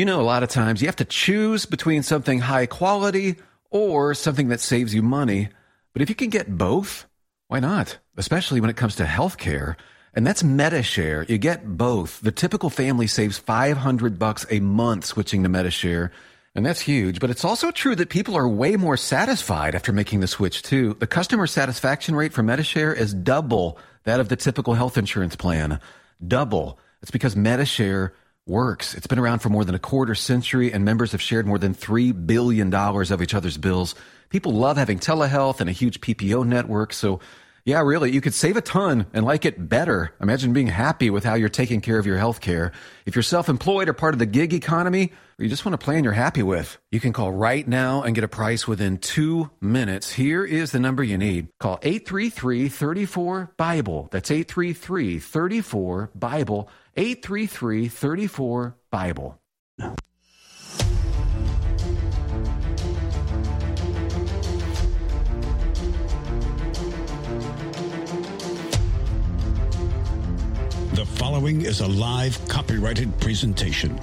[0.00, 3.36] You know, a lot of times you have to choose between something high quality
[3.68, 5.50] or something that saves you money.
[5.92, 7.04] But if you can get both,
[7.48, 7.98] why not?
[8.16, 9.74] Especially when it comes to healthcare.
[10.14, 11.28] And that's MediShare.
[11.28, 12.18] You get both.
[12.22, 16.08] The typical family saves 500 bucks a month switching to MediShare.
[16.54, 17.20] And that's huge.
[17.20, 20.96] But it's also true that people are way more satisfied after making the switch too.
[20.98, 25.78] The customer satisfaction rate for MediShare is double that of the typical health insurance plan.
[26.26, 26.78] Double.
[27.02, 28.12] It's because MediShare
[28.46, 28.94] works.
[28.94, 31.74] It's been around for more than a quarter century, and members have shared more than
[31.74, 33.94] $3 billion of each other's bills.
[34.28, 36.92] People love having telehealth and a huge PPO network.
[36.92, 37.20] So,
[37.64, 40.14] yeah, really, you could save a ton and like it better.
[40.20, 42.72] Imagine being happy with how you're taking care of your health care.
[43.06, 45.78] If you're self employed or part of the gig economy, or you just want a
[45.78, 49.50] plan you're happy with, you can call right now and get a price within two
[49.60, 50.12] minutes.
[50.12, 51.48] Here is the number you need.
[51.58, 54.08] Call 833 34 Bible.
[54.10, 56.70] That's 833 34 Bible.
[56.96, 59.38] 833 34 Bible.
[70.94, 74.00] The following is a live copyrighted presentation.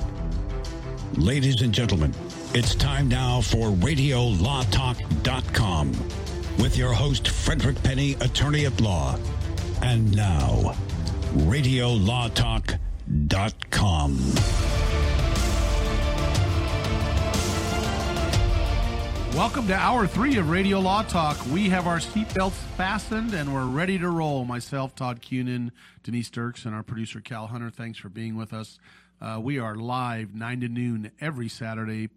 [1.16, 2.14] Ladies and gentlemen,
[2.54, 5.92] it's time now for RadioLawTalk.com
[6.58, 9.20] with your host, Frederick Penney, attorney at law.
[9.82, 10.74] And now,
[11.36, 14.17] RadioLawTalk.com.
[19.36, 21.38] Welcome to hour three of Radio Law Talk.
[21.52, 24.45] We have our seatbelts fastened and we're ready to roll.
[24.45, 25.70] Myself, Todd Cunin,
[26.02, 27.70] Denise Dirks, and our producer Cal Hunter.
[27.70, 28.80] Thanks for being with us.
[29.22, 32.09] Uh, we are live nine to noon every Saturday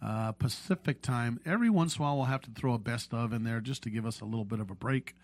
[0.00, 1.40] uh, Pacific time.
[1.44, 3.82] Every once in a while, we'll have to throw a best of in there just
[3.84, 5.14] to give us a little bit of a break.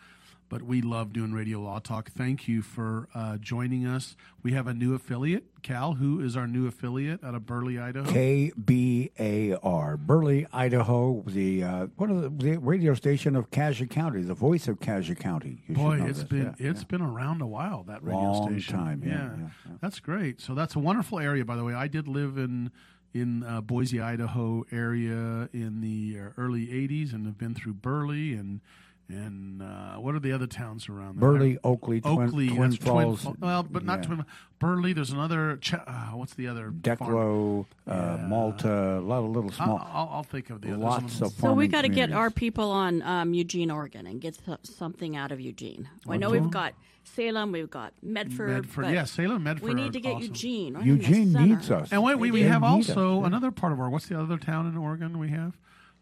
[0.50, 2.10] But we love doing Radio Law Talk.
[2.10, 4.16] Thank you for uh, joining us.
[4.42, 5.94] We have a new affiliate, Cal.
[5.94, 8.10] Who is our new affiliate out of Burley, Idaho?
[8.10, 14.68] KBAR, Burley, Idaho, the uh, of the, the radio station of Cassia County, the voice
[14.68, 15.62] of Cassia County.
[15.68, 16.28] You Boy, it's this.
[16.28, 16.86] been Yeah, it's yeah.
[16.88, 18.76] been around a while that radio Long station.
[18.78, 19.30] time, yeah, yeah,
[19.66, 19.72] yeah.
[19.80, 20.40] that's great.
[20.40, 21.74] So that's a wonderful area, by the way.
[21.74, 22.70] I did live in
[23.14, 28.32] in uh, Boise, Idaho area in the uh, early '80s, and have been through Burley
[28.34, 28.60] and
[29.08, 31.30] and uh, what are the other towns around there?
[31.30, 34.06] Burley, Oakley, Twin, Oakley, Twin that's Falls, Twin, well, but not yeah.
[34.06, 34.24] Twin.
[34.58, 34.92] Burley.
[34.92, 35.58] There's another.
[35.72, 36.64] Uh, what's the other?
[36.64, 36.80] farm?
[36.82, 40.80] Declo, uh, Malta, a lot of little I'll, small, I'll, I'll think of the others.
[40.80, 44.20] lots of So we farming got to get our people on um, Eugene, Oregon, and
[44.20, 45.88] get th- something out of Eugene.
[46.08, 46.74] I know we've got
[47.14, 48.50] Salem, we've got Medford.
[48.50, 49.68] Medford, but yeah, Salem, Medford.
[49.68, 50.24] We need to get awesome.
[50.24, 50.74] Eugene.
[50.74, 51.90] right Eugene needs us.
[51.90, 53.88] And wait, we, we They have need us, also another part of our.
[53.88, 55.56] What's the other town in Oregon we have?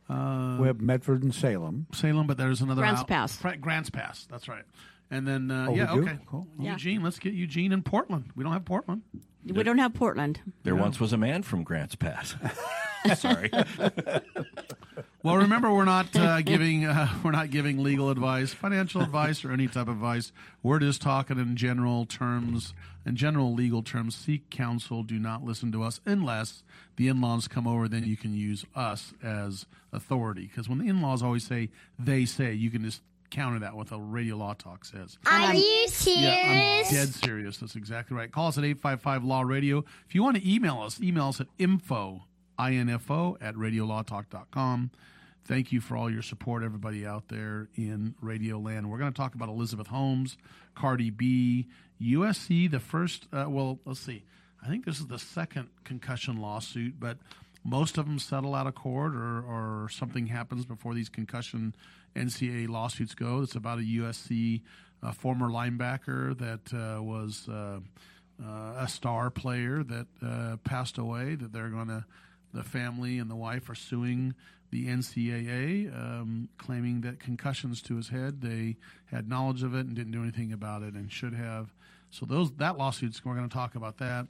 [0.09, 1.87] Uh, We have Medford and Salem.
[1.93, 3.37] Salem, but there's another Grants out- Pass.
[3.37, 4.27] Fra- Grants Pass.
[4.31, 4.65] That's right.
[5.11, 6.03] And then uh, Oh, we yeah, do?
[6.03, 6.47] okay, Cool.
[6.59, 6.72] Yeah.
[6.72, 7.03] Eugene.
[7.03, 8.31] Let's get Eugene and Portland.
[8.34, 9.03] We don't have Portland.
[9.45, 10.41] We don't have Portland.
[10.65, 12.34] There once was a man from Grants Pass.
[13.16, 13.50] Sorry.
[15.26, 19.50] Well, remember we're not uh, giving uh, we're not giving legal advice, financial advice, or
[19.50, 20.31] any type of advice.
[20.62, 24.15] We're just talking in general terms, in general legal terms.
[24.15, 25.03] Seek counsel.
[25.03, 26.62] Do not listen to us unless
[26.94, 27.88] the in-laws come over.
[27.88, 30.42] Then you can use us as authority.
[30.47, 33.98] Because when the in-laws always say they say, you can just counter that with a
[33.98, 35.19] radio law talk says.
[35.26, 36.22] Are you serious?
[36.22, 37.56] Yeah, I'm dead serious.
[37.56, 38.31] That's exactly right.
[38.31, 39.82] Call us at 855 Law Radio.
[40.09, 42.26] If you want to email us, email us at info,
[42.60, 44.92] info at radiolawtalk.com.
[45.47, 48.91] Thank you for all your support, everybody out there in Radio Land.
[48.91, 50.37] We're going to talk about Elizabeth Holmes,
[50.75, 51.69] Cardi B,
[52.03, 54.25] USC, the first, uh, well, let's see.
[54.61, 57.19] I think this is the second concussion lawsuit, but
[57.62, 61.77] most of them settle out of court or, or something happens before these concussion
[62.17, 63.43] NCAA lawsuits go.
[63.43, 64.63] It's about a USC
[65.15, 67.78] former linebacker that uh, was uh,
[68.45, 71.37] uh, a star player that uh, passed away.
[71.37, 72.05] That they're going to,
[72.53, 74.34] the family and the wife are suing
[74.71, 78.41] the NCAA, um, claiming that concussions to his head.
[78.41, 81.72] They had knowledge of it and didn't do anything about it, and should have.
[82.10, 84.27] So those that lawsuits, we're going to talk about that,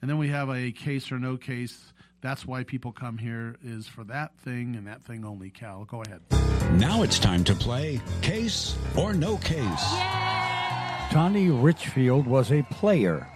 [0.00, 1.92] and then we have a case or no case.
[2.20, 5.50] That's why people come here is for that thing and that thing only.
[5.50, 6.22] Cal, go ahead.
[6.80, 9.84] Now it's time to play Case or No Case.
[11.12, 13.28] Tawny Richfield was a player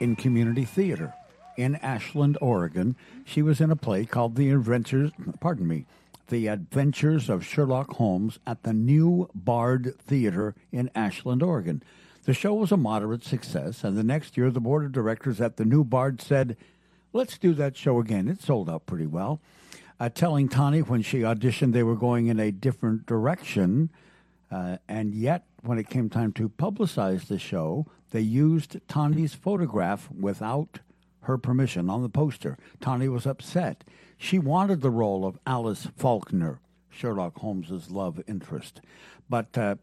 [0.00, 1.14] in community theater
[1.56, 2.96] in Ashland, Oregon.
[3.24, 5.10] She was in a play called The Adventures,
[5.40, 5.86] pardon me,
[6.28, 11.82] The Adventures of Sherlock Holmes at the New Bard Theater in Ashland, Oregon.
[12.24, 15.56] The show was a moderate success, and the next year the board of directors at
[15.56, 16.56] the New Bard said,
[17.12, 18.28] Let's do that show again.
[18.28, 19.40] It sold out pretty well.
[20.00, 23.90] Uh, telling Tawny when she auditioned they were going in a different direction.
[24.50, 30.10] Uh, and yet, when it came time to publicize the show, they used Tawny's photograph
[30.10, 30.80] without
[31.24, 32.56] her permission on the poster.
[32.80, 33.84] Tawny was upset.
[34.16, 36.60] She wanted the role of Alice Faulkner,
[36.90, 38.80] Sherlock Holmes's love interest,
[39.28, 39.76] but uh,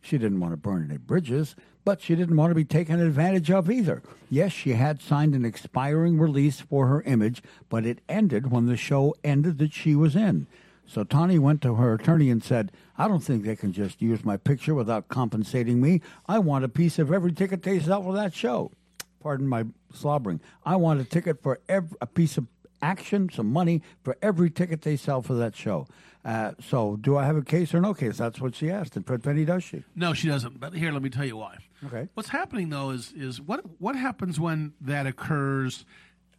[0.00, 1.56] she didn't want to burn any bridges.
[1.82, 4.02] But she didn't want to be taken advantage of either.
[4.28, 8.76] Yes, she had signed an expiring release for her image, but it ended when the
[8.76, 10.46] show ended that she was in.
[10.86, 14.24] So Tawny went to her attorney and said, I don't think they can just use
[14.24, 16.02] my picture without compensating me.
[16.26, 18.72] I want a piece of every ticket they sell for that show.
[19.20, 20.40] Pardon my slobbering.
[20.64, 22.46] I want a ticket for every, a piece of
[22.82, 25.86] action, some money for every ticket they sell for that show.
[26.24, 28.18] Uh, so, do I have a case or no case?
[28.18, 28.96] That's what she asked.
[28.96, 29.84] And Fred Penney, does she?
[29.94, 30.60] No, she doesn't.
[30.60, 31.56] But here, let me tell you why.
[31.86, 32.08] Okay.
[32.14, 35.86] What's happening though is is what what happens when that occurs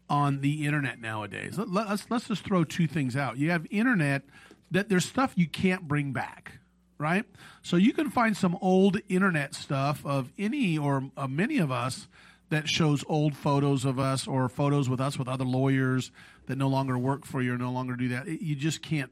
[0.07, 1.57] on the internet nowadays?
[1.57, 3.38] Let, us let's just throw two things out.
[3.38, 4.24] You have internet
[4.69, 6.60] that there's stuff you can't bring back,
[7.00, 7.25] right?
[7.63, 12.07] So you can find some old internet stuff of any or uh, many of us
[12.51, 16.12] that shows old photos of us or photos with us with other lawyers
[16.45, 18.27] that no longer work for you or no longer do that.
[18.27, 19.12] It, you just can't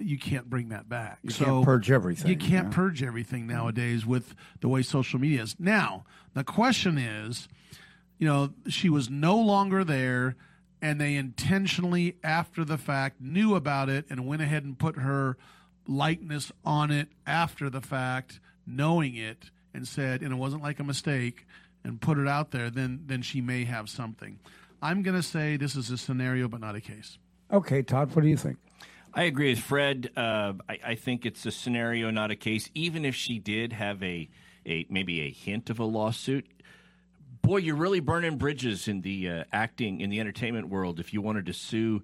[0.00, 1.18] you can't bring that back.
[1.22, 2.30] You so can't purge everything.
[2.30, 5.56] You can't purge everything nowadays with the way social media is.
[5.58, 6.04] Now,
[6.34, 7.48] the question is,
[8.16, 10.36] you know, she was no longer there
[10.80, 15.36] and they intentionally after the fact knew about it and went ahead and put her
[15.86, 20.84] likeness on it after the fact, knowing it and said, and it wasn't like a
[20.84, 21.44] mistake
[21.84, 24.38] and put it out there, then then she may have something.
[24.80, 27.18] I'm going to say this is a scenario but not a case.
[27.50, 28.58] Okay, Todd, what do you think?
[29.14, 30.10] I agree with Fred.
[30.16, 32.70] Uh, I, I, think it's a scenario, not a case.
[32.74, 34.28] Even if she did have a,
[34.66, 36.46] a maybe a hint of a lawsuit,
[37.42, 41.22] boy, you're really burning bridges in the uh, acting in the entertainment world if you
[41.22, 42.02] wanted to sue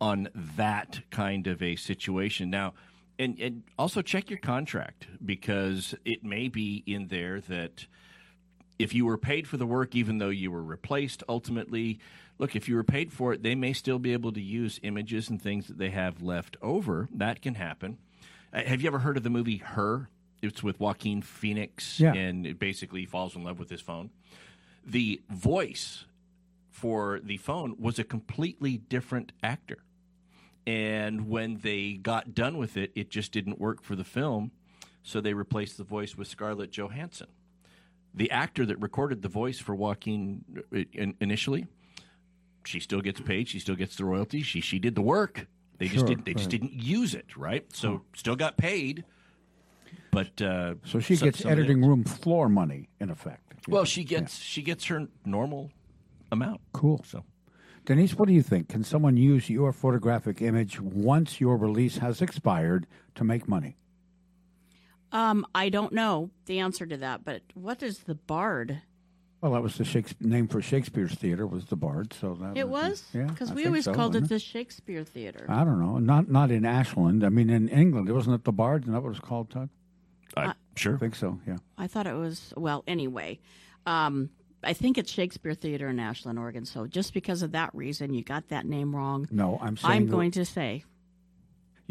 [0.00, 2.50] on that kind of a situation.
[2.50, 2.74] Now,
[3.18, 7.86] and, and also check your contract because it may be in there that
[8.82, 11.98] if you were paid for the work, even though you were replaced ultimately,
[12.38, 15.30] look, if you were paid for it, they may still be able to use images
[15.30, 17.08] and things that they have left over.
[17.14, 17.98] That can happen.
[18.52, 20.08] Uh, have you ever heard of the movie Her?
[20.42, 22.12] It's with Joaquin Phoenix, yeah.
[22.14, 24.10] and it basically falls in love with his phone.
[24.84, 26.04] The voice
[26.68, 29.78] for the phone was a completely different actor.
[30.66, 34.50] And when they got done with it, it just didn't work for the film.
[35.04, 37.28] So they replaced the voice with Scarlett Johansson.
[38.14, 40.44] The actor that recorded the voice for Joaquin
[40.74, 41.66] uh, initially
[42.66, 43.48] she still gets paid.
[43.48, 44.42] She still gets the royalty.
[44.42, 45.46] She she did the work.
[45.78, 46.24] They sure, just didn't.
[46.24, 46.38] They right.
[46.38, 47.64] just didn't use it, right?
[47.74, 49.04] So still got paid.
[50.10, 53.68] But uh, so she some, gets editing room floor money in effect.
[53.68, 54.44] Well, she gets yeah.
[54.44, 55.70] she gets her normal
[56.30, 56.60] amount.
[56.72, 57.02] Cool.
[57.06, 57.24] So,
[57.84, 58.68] Denise, what do you think?
[58.68, 63.76] Can someone use your photographic image once your release has expired to make money?
[65.12, 68.80] Um, I don't know the answer to that, but what is the Bard?
[69.42, 72.12] Well, that was the Shakespeare, name for Shakespeare's theater was the Bard.
[72.14, 75.44] So that it was, yeah, because we always so, called it wasn't the Shakespeare Theater.
[75.48, 77.24] I don't know, not not in Ashland.
[77.24, 78.82] I mean, in England, it wasn't it the Bard?
[78.84, 79.68] Isn't that what it was called, Todd?
[80.36, 80.94] I, Uh, sure.
[80.94, 81.40] I think so.
[81.46, 81.56] Yeah.
[81.76, 82.84] I thought it was well.
[82.86, 83.40] Anyway,
[83.84, 84.30] um,
[84.62, 86.64] I think it's Shakespeare Theater in Ashland, Oregon.
[86.64, 89.26] So just because of that reason, you got that name wrong.
[89.32, 90.84] No, I'm saying I'm that- going to say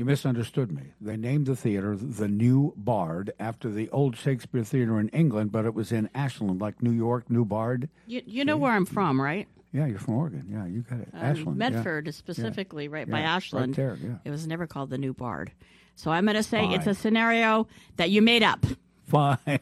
[0.02, 0.82] You misunderstood me.
[1.00, 5.64] They named the theater the New Bard after the old Shakespeare Theater in England, but
[5.66, 7.88] it was in Ashland, like New York, New Bard.
[8.08, 9.48] you, you know where I'm from, right?
[9.72, 10.48] Yeah, you're from Oregon.
[10.52, 11.10] Yeah, you got it.
[11.14, 11.58] Um, Ashland.
[11.60, 13.76] Medford is specifically right by Yeah, right Ashland.
[13.76, 14.16] there, yeah.
[14.26, 15.52] It was never called the New Bard.
[15.94, 17.68] So I'm going to say it's a scenario
[17.98, 18.66] that you made up.
[19.06, 19.38] Fine.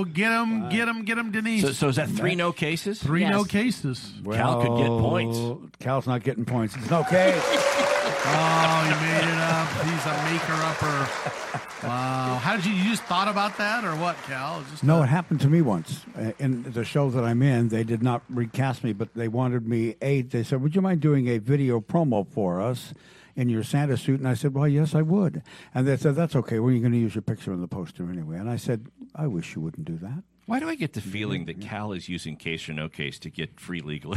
[0.00, 1.62] Oh, get him, get him, get him, Denise.
[1.62, 3.00] So, so is that three no cases?
[3.00, 3.46] Three no Yes.
[3.48, 4.12] cases.
[4.24, 5.38] Cal could get points.
[5.80, 6.74] Cal's not getting points.
[6.76, 7.40] It's okay.
[8.30, 9.68] Oh, he made it up.
[9.84, 11.86] He's a maker upper.
[11.86, 12.40] Wow.
[12.42, 14.64] How did you, you just thought about that or what, Cal?
[14.70, 17.68] Just no, it happened to me once uh, in the show that I'm in.
[17.68, 19.94] They did not recast me, but they wanted me.
[20.02, 22.94] A, they said, "Would you mind doing a video promo for us?"
[23.36, 25.42] In your Santa suit, and I said, "Well, yes, I would."
[25.72, 26.58] And they said, "That's okay.
[26.58, 29.28] Well, you're going to use your picture in the poster anyway." And I said, "I
[29.28, 32.34] wish you wouldn't do that." Why do I get the feeling that Cal is using
[32.34, 34.16] case or no case to get free legal?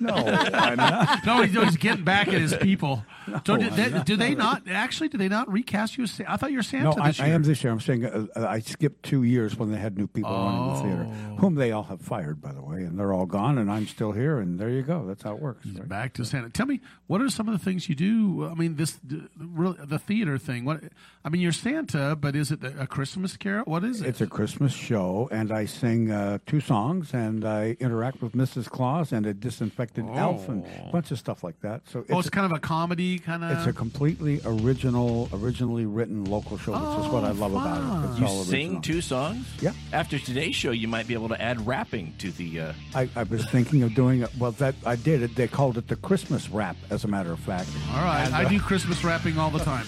[0.00, 1.26] No, I'm not.
[1.26, 3.04] No, he's, he's getting back at his people.
[3.44, 5.08] so did, they, do they not actually?
[5.08, 6.04] Do they not recast you?
[6.04, 7.34] As, I thought you were Santa No, I, this I year.
[7.34, 7.72] am this year.
[7.72, 10.80] I'm saying uh, uh, I skipped two years when they had new people running the
[10.82, 11.36] theater, Oh.
[11.36, 14.12] whom they all have fired, by the way, and they're all gone, and I'm still
[14.12, 15.04] here, and there you go.
[15.06, 15.66] That's how it works.
[15.66, 15.88] right?
[15.88, 16.48] Back to Santa.
[16.50, 18.48] Tell me, what are some of the things you do?
[18.50, 18.98] I mean, this
[19.36, 20.64] really, the theater thing.
[20.64, 20.80] What
[21.26, 23.64] I mean, you're Santa, but is it a Christmas carol?
[23.64, 24.06] What is it?
[24.06, 28.70] It's a Christmas show, and I sing uh, two songs, and I interact with Mrs.
[28.70, 31.82] Claus and a disinfected elf, and a bunch of stuff like that.
[31.88, 33.50] So it's, oh, it's kind of a comedy comedy kind of.
[33.58, 36.72] It's a completely original, originally written local show.
[36.72, 38.10] Which is what I love about it.
[38.10, 39.44] It's You all sing two songs?
[39.60, 39.72] Yeah.
[39.92, 42.60] After today's show, you might be able to add rapping to the.
[42.60, 44.30] Uh, I, I was thinking of doing it.
[44.38, 45.34] Well, that I did it.
[45.34, 47.70] They called it the Christmas rap, as a matter of fact.
[47.90, 49.86] All right, I do Christmas wrapping all the time.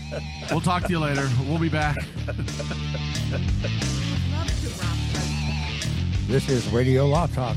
[0.50, 1.28] we'll talk to you later.
[1.46, 1.96] We'll be back.
[6.28, 7.56] This is Radio Law Talk.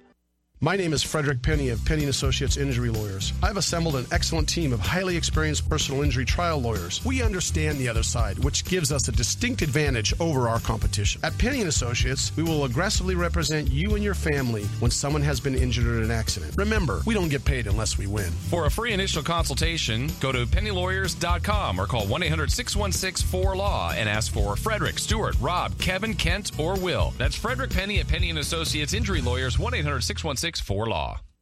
[0.63, 3.33] My name is Frederick Penney of Penney and Associates Injury Lawyers.
[3.41, 7.03] I've assembled an excellent team of highly experienced personal injury trial lawyers.
[7.03, 11.19] We understand the other side, which gives us a distinct advantage over our competition.
[11.23, 15.39] At Penney and Associates, we will aggressively represent you and your family when someone has
[15.39, 16.53] been injured in an accident.
[16.55, 18.29] Remember, we don't get paid unless we win.
[18.51, 24.07] For a free initial consultation, go to penneylawyers.com or call 1 800 616 4Law and
[24.07, 27.15] ask for Frederick, Stewart, Rob, Kevin, Kent, or Will.
[27.17, 29.73] That's Frederick Penney at Penney and Associates Injury Lawyers, 1
[30.51, 31.30] 800 616 4Law.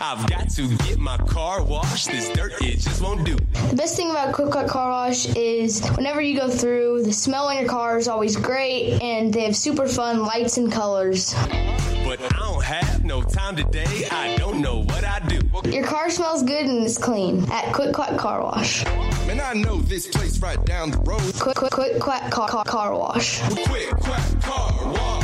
[0.00, 2.08] I've got to get my car washed.
[2.08, 3.36] This dirt, it just won't do.
[3.70, 7.48] The best thing about Quick Cut Car Wash is whenever you go through, the smell
[7.48, 11.34] in your car is always great, and they have super fun lights and colors.
[12.04, 14.06] But I don't have no time today.
[14.10, 15.40] I don't know what I do.
[15.70, 18.84] Your car smells good and is clean at Quick Quack Car Wash.
[19.26, 21.22] Man, I know this place right down the road.
[21.40, 23.40] Quick Quick Quick Quack Car, car, car Wash.
[23.66, 25.23] Quick Quack Car Wash.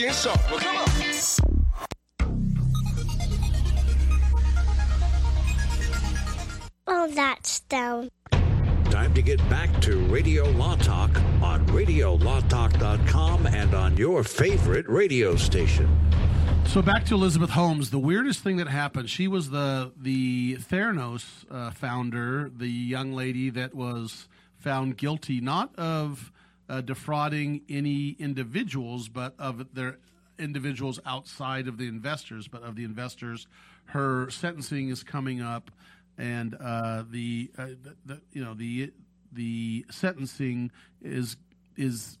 [0.00, 0.50] Have you sharp.
[0.50, 0.86] Well, come on.
[6.86, 8.10] Oh, that's down.
[8.90, 15.36] Time to get back to Radio Law Talk on RadioLawTalk.com and on your favorite radio
[15.36, 15.88] station.
[16.66, 17.90] So back to Elizabeth Holmes.
[17.90, 19.08] The weirdest thing that happened.
[19.08, 24.28] She was the the Theranos uh, founder, the young lady that was
[24.58, 26.32] found guilty not of
[26.70, 29.98] uh, defrauding any individuals, but of their
[30.38, 33.48] individuals outside of the investors, but of the investors.
[33.86, 35.72] Her sentencing is coming up,
[36.16, 38.92] and uh, the, uh, the, the you know the
[39.32, 40.70] the sentencing
[41.02, 41.36] is
[41.76, 42.18] is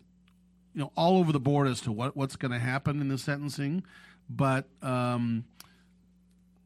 [0.74, 3.18] you know all over the board as to what what's going to happen in the
[3.18, 3.84] sentencing,
[4.28, 5.44] but um,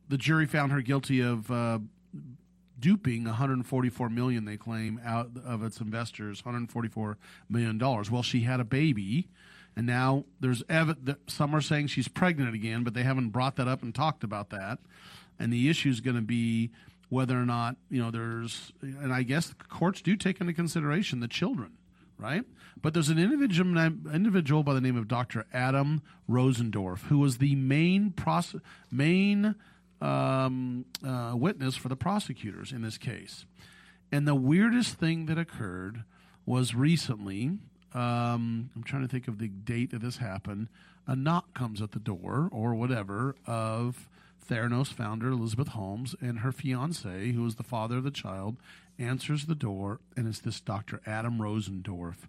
[0.08, 1.80] the jury found her guilty of uh,
[2.84, 7.16] duping 144 million they claim out of its investors 144
[7.48, 8.10] million dollars.
[8.10, 9.26] Well, she had a baby,
[9.74, 13.68] and now there's ev- some are saying she's pregnant again, but they haven't brought that
[13.68, 14.80] up and talked about that.
[15.38, 16.72] And the issue is going to be
[17.08, 21.28] whether or not you know there's, and I guess courts do take into consideration the
[21.28, 21.78] children
[22.16, 22.44] right?
[22.80, 25.46] But there's an individual individual by the name of Dr.
[25.52, 26.00] Adam
[26.30, 28.54] Rosendorff who was the main pros-
[28.88, 29.56] main
[30.04, 33.46] um, uh, witness for the prosecutors in this case.
[34.12, 36.04] And the weirdest thing that occurred
[36.44, 37.58] was recently.
[37.94, 40.68] Um, I'm trying to think of the date that this happened.
[41.06, 44.08] A knock comes at the door, or whatever, of
[44.46, 48.56] Theranos founder Elizabeth Holmes and her fiance, who is the father of the child,
[48.98, 51.00] answers the door, and it's this Dr.
[51.06, 52.28] Adam Rosendorff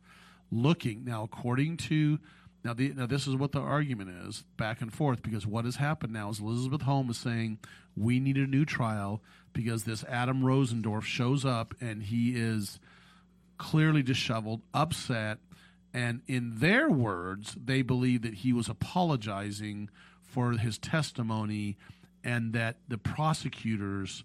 [0.52, 1.04] looking.
[1.04, 2.20] Now, according to
[2.66, 5.76] now, the, now this is what the argument is back and forth because what has
[5.76, 7.60] happened now is Elizabeth Holmes is saying
[7.96, 9.22] we need a new trial
[9.54, 12.80] because this Adam Rosendorff shows up and he is
[13.60, 15.38] clearly disheveled, upset,
[15.94, 19.90] and in their words, they believe that he was apologizing
[20.24, 21.78] for his testimony
[22.24, 24.24] and that the prosecutors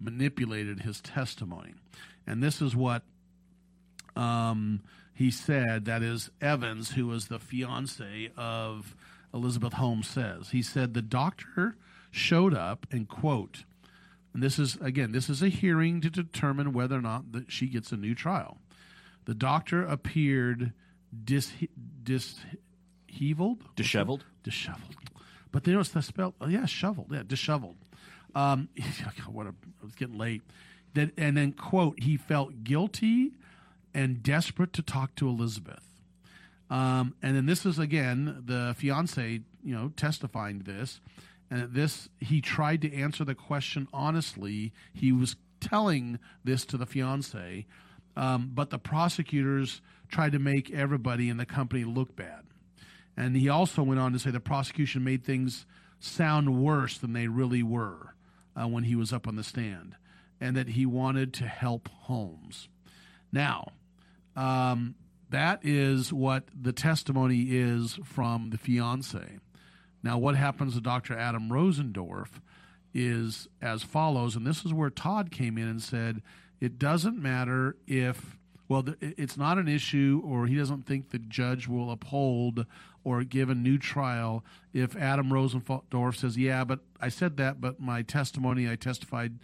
[0.00, 1.74] manipulated his testimony.
[2.26, 3.02] And this is what
[4.16, 4.80] um,
[5.14, 8.94] he said, that is, Evans, who was the fiance of
[9.34, 10.50] Elizabeth Holmes, says.
[10.50, 11.76] He said, The doctor
[12.10, 13.64] showed up and, quote,
[14.34, 17.66] and this is, again, this is a hearing to determine whether or not that she
[17.66, 18.58] gets a new trial.
[19.26, 20.72] The doctor appeared
[21.24, 21.52] dis,
[22.02, 23.64] disheveled?
[23.76, 24.24] Disheveled?
[24.42, 24.96] Disheveled.
[25.50, 26.34] But they it's the spell.
[26.40, 27.08] Oh, yeah, shoveled.
[27.10, 27.76] Yeah, disheveled.
[28.34, 28.70] Um,
[29.26, 30.42] what a, it was getting late.
[30.94, 33.32] That and then quote he felt guilty
[33.94, 35.84] and desperate to talk to Elizabeth.
[36.70, 41.00] Um, and then this is again the fiance, you know, testifying to this.
[41.50, 44.72] And this he tried to answer the question honestly.
[44.94, 47.66] He was telling this to the fiance,
[48.16, 52.44] um, but the prosecutors tried to make everybody in the company look bad.
[53.16, 55.66] And he also went on to say the prosecution made things
[56.00, 58.14] sound worse than they really were
[58.56, 59.94] uh, when he was up on the stand,
[60.40, 62.68] and that he wanted to help Holmes.
[63.30, 63.68] Now,
[64.36, 64.94] um,
[65.30, 69.38] that is what the testimony is from the fiance.
[70.02, 71.16] Now, what happens to Dr.
[71.16, 72.40] Adam Rosendorff
[72.92, 76.22] is as follows, and this is where Todd came in and said
[76.60, 78.36] it doesn't matter if,
[78.68, 82.66] well, it's not an issue, or he doesn't think the judge will uphold
[83.04, 87.80] or give a new trial if Adam Rosendorff says, yeah, but I said that, but
[87.80, 89.38] my testimony I testified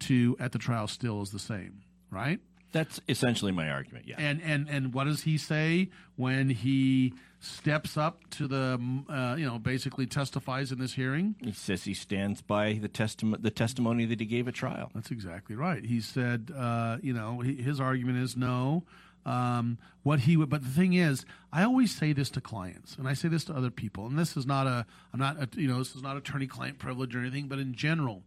[0.00, 2.40] to at the trial still is the same, right?
[2.74, 4.08] That's essentially my argument.
[4.08, 4.16] Yeah.
[4.18, 9.46] And and and what does he say when he steps up to the uh, you
[9.46, 11.36] know basically testifies in this hearing?
[11.40, 14.90] He says he stands by the testimony the testimony that he gave at trial.
[14.92, 15.84] That's exactly right.
[15.84, 18.82] He said uh, you know his argument is no.
[19.24, 23.08] Um, what he would, but the thing is, I always say this to clients, and
[23.08, 24.84] I say this to other people, and this is not a,
[25.14, 28.22] I'm not, a, you know, this is not attorney-client privilege or anything, but in general,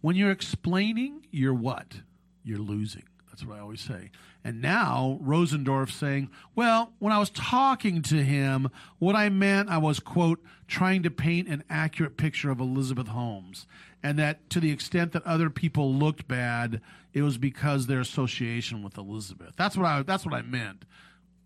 [0.00, 1.96] when you're explaining, you're what?
[2.44, 3.02] You're losing.
[3.38, 4.10] That's what I always say.
[4.42, 9.78] And now Rosendorff saying, well, when I was talking to him, what I meant, I
[9.78, 13.68] was, quote, trying to paint an accurate picture of Elizabeth Holmes.
[14.02, 16.80] And that to the extent that other people looked bad,
[17.12, 19.52] it was because their association with Elizabeth.
[19.56, 20.84] That's what I, that's what I meant.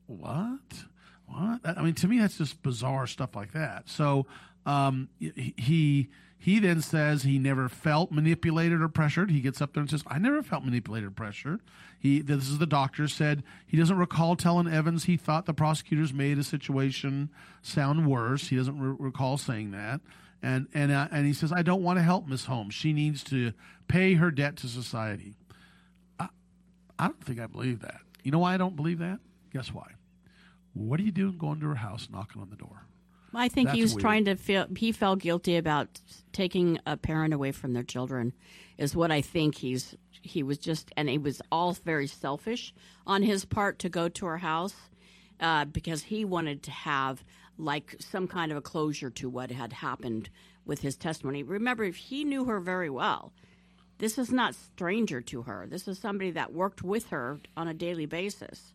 [0.06, 0.84] What?
[1.26, 1.60] What?
[1.64, 3.90] I mean, to me, that's just bizarre stuff like that.
[3.90, 4.26] So
[4.64, 6.08] um, he
[6.44, 9.30] he then says he never felt manipulated or pressured.
[9.30, 11.60] He gets up there and says, "I never felt manipulated or pressured."
[12.00, 16.12] He this is the doctor said he doesn't recall telling Evans he thought the prosecutors
[16.12, 17.30] made a situation
[17.62, 18.48] sound worse.
[18.48, 20.00] He doesn't re- recall saying that.
[20.42, 22.74] and and uh, and he says, "I don't want to help Miss Holmes.
[22.74, 23.52] She needs to
[23.86, 25.36] pay her debt to society."
[26.18, 26.28] I,
[26.98, 28.00] I don't think I believe that.
[28.24, 29.20] You know why I don't believe that?
[29.52, 29.92] Guess why?
[30.74, 32.86] What are you doing going to her house, knocking on the door?
[33.34, 34.00] I think That's he was weird.
[34.00, 34.66] trying to feel.
[34.76, 36.00] He felt guilty about
[36.32, 38.32] taking a parent away from their children,
[38.78, 39.94] is what I think he's.
[40.24, 42.72] He was just, and it was all very selfish
[43.06, 44.74] on his part to go to her house
[45.40, 47.24] uh, because he wanted to have
[47.58, 50.30] like some kind of a closure to what had happened
[50.64, 51.42] with his testimony.
[51.42, 53.32] Remember, if he knew her very well.
[53.98, 55.64] This is not stranger to her.
[55.68, 58.72] This is somebody that worked with her on a daily basis.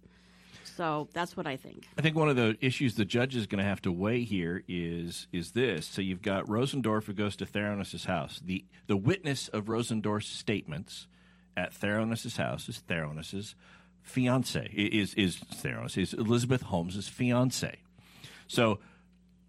[0.77, 1.87] So that's what I think.
[1.97, 4.63] I think one of the issues the judge is going to have to weigh here
[4.67, 5.87] is is this.
[5.87, 8.39] So you've got Rosendorff who goes to Theranos' house.
[8.45, 11.07] The the witness of Rosendorff's statements
[11.57, 13.55] at Theranos' house is Theranos'
[14.03, 14.69] fiance.
[14.71, 17.79] Is is Theranos is Elizabeth Holmes' fiance.
[18.45, 18.77] So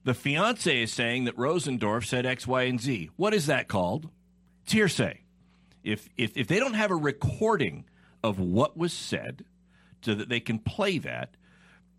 [0.05, 3.11] the fiance is saying that Rosendorff said X, Y, and Z.
[3.17, 4.09] What is that called?
[4.65, 5.21] It's hearsay.
[5.85, 7.85] If if if they don't have a recording
[8.25, 9.45] of what was said,
[10.03, 11.37] so that they can play that,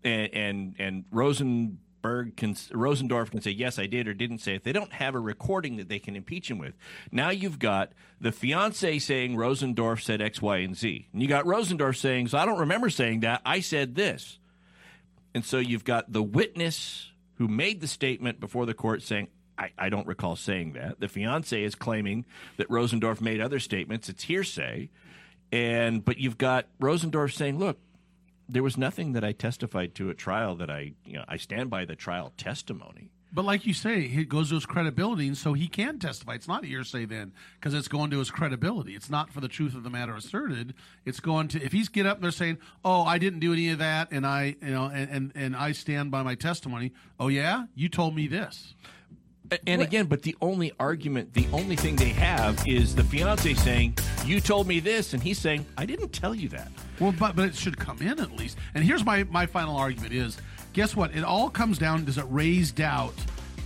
[0.02, 4.54] and and, and Rosenberg can Rosendorff can say yes, I did or didn't say.
[4.54, 6.74] If they don't have a recording that they can impeach him with,
[7.12, 11.44] now you've got the fiance saying Rosendorff said X, Y, and Z, and you got
[11.44, 13.42] Rosendorff saying, so I don't remember saying that.
[13.44, 14.38] I said this,
[15.34, 19.28] and so you've got the witness who made the statement before the court saying.
[19.58, 21.00] I, I don't recall saying that.
[21.00, 22.24] The fiance is claiming
[22.56, 24.08] that Rosendorff made other statements.
[24.08, 24.88] It's hearsay.
[25.52, 27.78] And but you've got Rosendorff saying, "Look,
[28.52, 31.70] there was nothing that I testified to at trial that I, you know, I stand
[31.70, 35.52] by the trial testimony." But like you say, it goes to his credibility, and so
[35.52, 36.34] he can testify.
[36.34, 38.96] It's not a hearsay then, because it's going to his credibility.
[38.96, 40.74] It's not for the truth of the matter asserted.
[41.04, 43.78] It's going to if he's get up there saying, "Oh, I didn't do any of
[43.78, 46.92] that," and I, you know, and and, and I stand by my testimony.
[47.20, 48.74] Oh yeah, you told me this.
[49.52, 53.54] A- And again, but the only argument, the only thing they have is the fiance
[53.54, 57.36] saying, "You told me this," and he's saying, "I didn't tell you that." Well, but
[57.36, 58.56] but it should come in at least.
[58.74, 60.36] And here's my my final argument is:
[60.72, 61.14] guess what?
[61.14, 62.04] It all comes down.
[62.04, 63.14] Does it raise doubt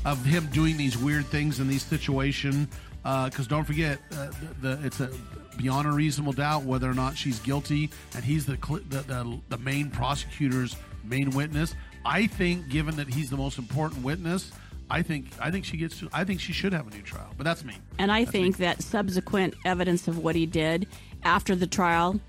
[0.04, 2.68] of him doing these weird things in these situation?
[3.02, 4.30] Because don't forget, uh,
[4.62, 5.10] the, the it's a
[5.58, 8.56] beyond a reasonable doubt whether or not she's guilty, and he's the
[8.88, 11.74] the, the the main prosecutor's main witness.
[12.06, 14.52] I think, given that he's the most important witness.
[14.90, 16.00] I think I think she gets.
[16.00, 17.74] To, I think she should have a new trial, but that's me.
[17.98, 20.86] And I think that subsequent evidence of what he did
[21.22, 22.20] after the trial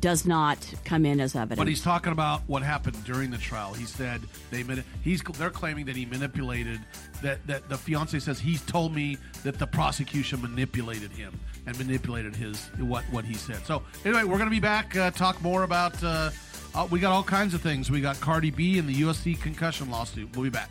[0.00, 1.58] does not come in as evidence.
[1.58, 3.72] But he's talking about what happened during the trial.
[3.72, 4.64] He said they
[5.02, 6.80] he's they're claiming that he manipulated
[7.22, 12.36] that that the fiance says he's told me that the prosecution manipulated him and manipulated
[12.36, 13.64] his what what he said.
[13.66, 16.30] So anyway, we're going to be back uh, talk more about uh,
[16.74, 17.90] uh, we got all kinds of things.
[17.90, 20.34] We got Cardi B and the USC concussion lawsuit.
[20.36, 20.70] We'll be back.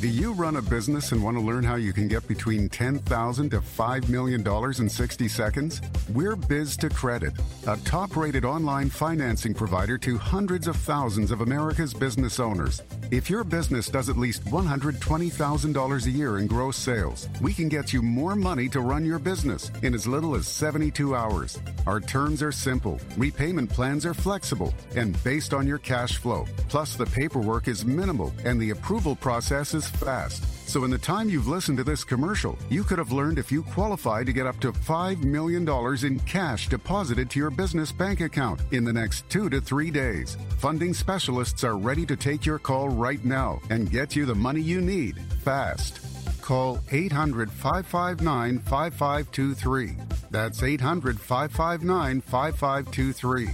[0.00, 3.50] Do you run a business and want to learn how you can get between 10,000
[3.50, 4.44] to $5 million
[4.80, 5.80] in 60 seconds?
[6.12, 12.40] We're Biz2Credit, a top rated online financing provider to hundreds of thousands of America's business
[12.40, 12.82] owners.
[13.12, 17.92] If your business does at least $120,000 a year in gross sales, we can get
[17.92, 21.60] you more money to run your business in as little as 72 hours.
[21.86, 26.46] Our terms are simple, repayment plans are flexible, and based on your cash flow.
[26.68, 30.44] Plus, the paperwork is minimal and the approval process is fast.
[30.68, 33.62] So, in the time you've listened to this commercial, you could have learned if you
[33.62, 35.68] qualify to get up to $5 million
[36.06, 40.36] in cash deposited to your business bank account in the next two to three days.
[40.58, 44.62] Funding specialists are ready to take your call right now and get you the money
[44.62, 46.00] you need fast.
[46.40, 49.96] Call 800 559 5523.
[50.30, 53.48] That's 800 559 5523.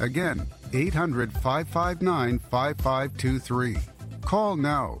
[0.00, 3.76] Again, 800 559 5523.
[4.20, 5.00] Call now.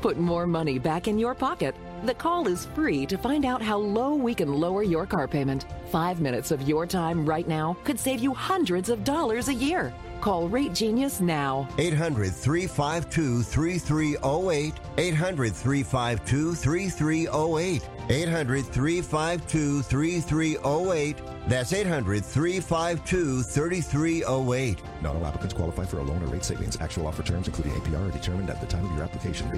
[0.00, 1.74] Put more money back in your pocket.
[2.04, 5.66] The call is free to find out how low we can lower your car payment.
[5.90, 9.92] Five minutes of your time right now could save you hundreds of dollars a year.
[10.20, 11.68] Call RateGenius now.
[11.78, 14.74] 800 352 3308.
[14.98, 17.88] 800 352 3308.
[18.10, 21.16] 800 352 3308.
[21.48, 24.82] That's 800 352 3308.
[25.02, 26.80] Not all applicants qualify for a loan or rate savings.
[26.80, 29.57] Actual offer terms, including APR, are determined at the time of your application.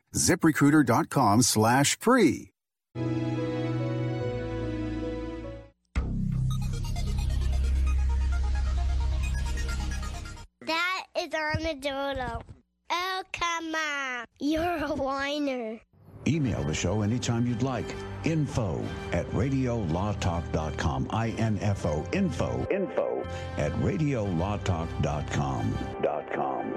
[0.15, 2.51] ziprecruiter.com slash free.
[10.65, 12.41] That is Armadillo.
[12.91, 14.25] Oh, come on.
[14.39, 15.79] You're a whiner.
[16.27, 17.95] Email the show anytime you'd like.
[18.25, 21.07] Info at radiolawtalk.com.
[21.09, 23.25] I-N-F-O, info, info
[23.57, 25.77] at radiolawtalk.com.
[26.03, 26.73] Dot com.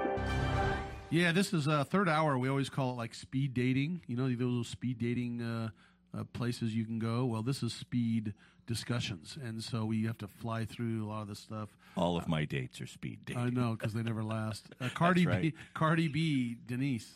[1.15, 2.37] Yeah, this is a third hour.
[2.37, 4.01] We always call it like speed dating.
[4.05, 5.69] You know, those speed dating uh,
[6.13, 7.23] uh, places you can go.
[7.23, 8.33] Well, this is speed
[8.67, 11.69] discussions, and so we have to fly through a lot of this stuff.
[11.95, 13.41] All of my dates are speed dating.
[13.41, 14.65] I know because they never last.
[14.81, 15.41] Uh, Cardi right.
[15.41, 17.09] B, Cardi B, Denise.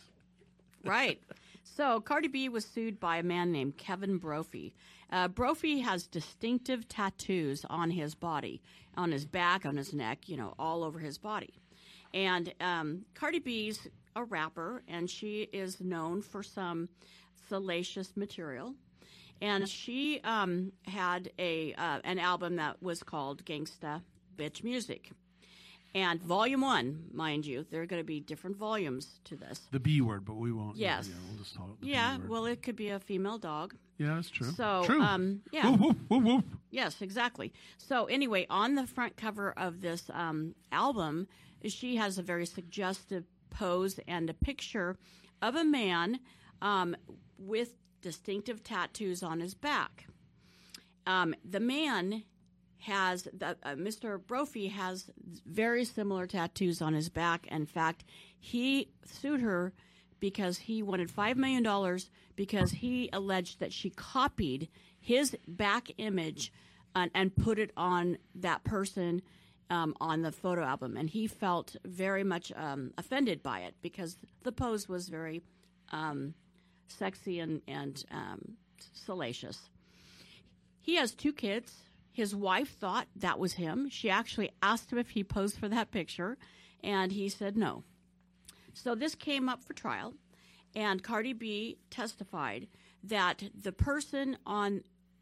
[0.85, 1.21] Right.
[1.65, 4.73] So Cardi B was sued by a man named Kevin Brophy.
[5.11, 8.61] Uh, Brophy has distinctive tattoos on his body,
[8.95, 11.53] on his back, on his neck, you know, all over his body.
[12.13, 16.89] And um, Cardi B's a rapper, and she is known for some
[17.47, 18.73] salacious material.
[19.41, 24.01] And she um, had a uh, an album that was called Gangsta
[24.37, 25.11] Bitch Music.
[25.95, 29.61] And volume one, mind you, there are going to be different volumes to this.
[29.71, 30.77] The B word, but we won't.
[30.77, 31.07] Yes.
[31.09, 31.55] Yeah, we'll just.
[31.55, 33.73] The B Yeah, well, it could be a female dog.
[33.97, 34.51] Yeah, that's true.
[34.51, 35.01] So, True.
[35.01, 35.69] um, yeah.
[35.71, 36.45] Whoop, whoop, whoop.
[36.71, 37.51] Yes, exactly.
[37.77, 41.27] So, anyway, on the front cover of this um, album,
[41.65, 44.97] she has a very suggestive pose and a picture
[45.41, 46.19] of a man
[46.61, 46.95] um,
[47.37, 50.07] with distinctive tattoos on his back.
[51.05, 52.23] Um, the man
[52.79, 54.25] has the, uh, Mr.
[54.25, 55.09] Brophy has
[55.45, 57.47] very similar tattoos on his back.
[57.47, 58.05] In fact,
[58.39, 59.73] he sued her
[60.19, 64.69] because he wanted five million dollars because he alleged that she copied
[64.99, 66.53] his back image
[66.95, 69.21] and, and put it on that person
[69.69, 74.17] um, on the photo album, and he felt very much um, offended by it because
[74.43, 75.41] the pose was very
[75.91, 76.33] um,
[76.87, 78.57] sexy and and um,
[78.93, 79.69] salacious.
[80.81, 81.73] He has two kids.
[82.11, 83.89] His wife thought that was him.
[83.89, 86.37] She actually asked him if he posed for that picture,
[86.83, 87.83] and he said no.
[88.73, 90.15] So this came up for trial,
[90.75, 92.67] and Cardi B testified
[93.03, 94.81] that the person on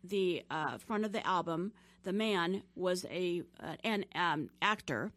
[0.10, 5.12] the uh, front of the album, the man, was a uh, an um, actor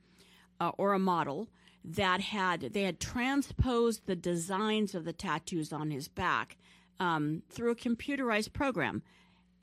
[0.60, 1.48] uh, or a model
[1.84, 6.56] that had they had transposed the designs of the tattoos on his back
[6.98, 9.02] um, through a computerized program,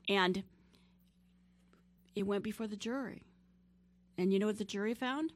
[0.08, 0.42] and
[2.14, 3.22] it went before the jury.
[4.16, 5.32] And you know what the jury found?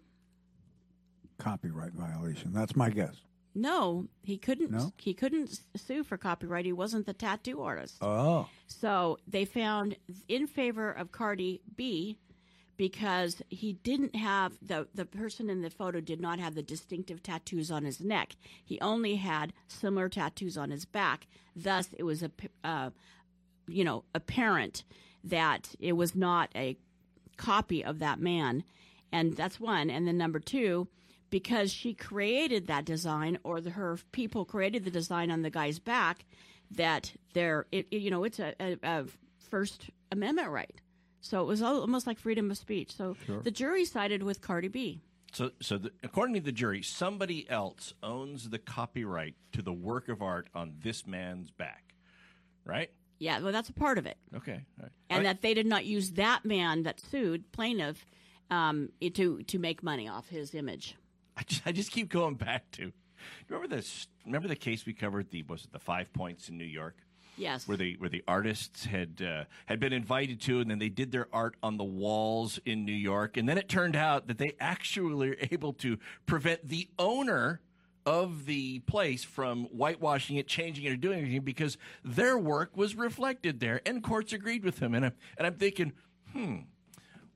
[1.39, 2.53] Copyright violation.
[2.53, 3.15] That's my guess.
[3.55, 4.71] No, he couldn't.
[4.71, 4.93] No?
[4.97, 6.65] He couldn't sue for copyright.
[6.65, 7.97] He wasn't the tattoo artist.
[8.01, 8.49] Oh.
[8.67, 9.97] So they found
[10.29, 12.19] in favor of Cardi B
[12.77, 17.23] because he didn't have the the person in the photo did not have the distinctive
[17.23, 18.37] tattoos on his neck.
[18.65, 21.27] He only had similar tattoos on his back.
[21.55, 22.31] Thus, it was a
[22.65, 22.91] uh,
[23.69, 24.85] you know apparent
[25.25, 26.77] that it was not a
[27.37, 28.65] copy of that man,
[29.13, 29.91] and that's one.
[29.91, 30.89] And then number two.
[31.33, 35.79] Because she created that design, or the, her people created the design on the guy's
[35.79, 36.27] back,
[36.73, 39.05] that there, it, you know, it's a, a, a
[39.49, 40.79] First Amendment right.
[41.23, 42.95] So it was al- almost like freedom of speech.
[42.95, 43.41] So Sure.
[43.41, 45.01] the jury sided with Cardi B.
[45.33, 50.11] So, so the, according to the jury, somebody else owns the copyright to the work
[50.11, 51.95] of art on this man's back,
[52.67, 52.91] right?
[53.19, 54.19] Yeah, well, that's a part of it.
[54.37, 54.91] Okay, right.
[55.09, 58.05] And that they did not use that man that sued plaintiff
[58.51, 60.97] um, to to make money off his image.
[61.37, 62.93] I just, I just keep going back to
[63.49, 64.09] remember this?
[64.27, 65.31] Remember the case we covered?
[65.31, 66.97] The was it the 5Pointz in New York?
[67.37, 67.67] Yes.
[67.67, 71.13] Where the where the artists had uh, had been invited to, and then they did
[71.13, 74.53] their art on the walls in New York, and then it turned out that they
[74.61, 77.61] actually were able to prevent the owner
[78.05, 82.95] of the place from whitewashing it, changing it, or doing anything because their work was
[82.95, 84.95] reflected there, and courts agreed with them.
[84.95, 85.93] And I'm and I'm thinking,
[86.33, 86.57] hmm.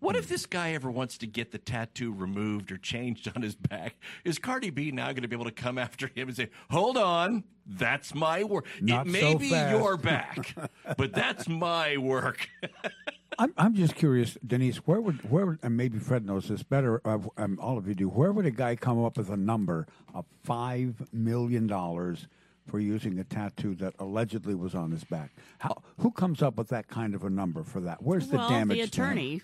[0.00, 3.54] What if this guy ever wants to get the tattoo removed or changed on his
[3.54, 3.96] back?
[4.24, 6.96] Is Cardi B now going to be able to come after him and say, "Hold
[6.98, 8.66] on, that's my work.
[8.80, 10.54] Not it may so be fast." your back,
[10.96, 12.48] but that's my work."
[13.38, 14.78] I'm, I'm just curious, Denise.
[14.78, 17.00] Where would where would, and maybe Fred knows this better.
[17.06, 18.08] Um, all of you do.
[18.08, 22.28] Where would a guy come up with a number of five million dollars
[22.66, 25.30] for using a tattoo that allegedly was on his back?
[25.58, 28.02] How who comes up with that kind of a number for that?
[28.02, 28.76] Where's the well, damage?
[28.78, 29.42] the attorney.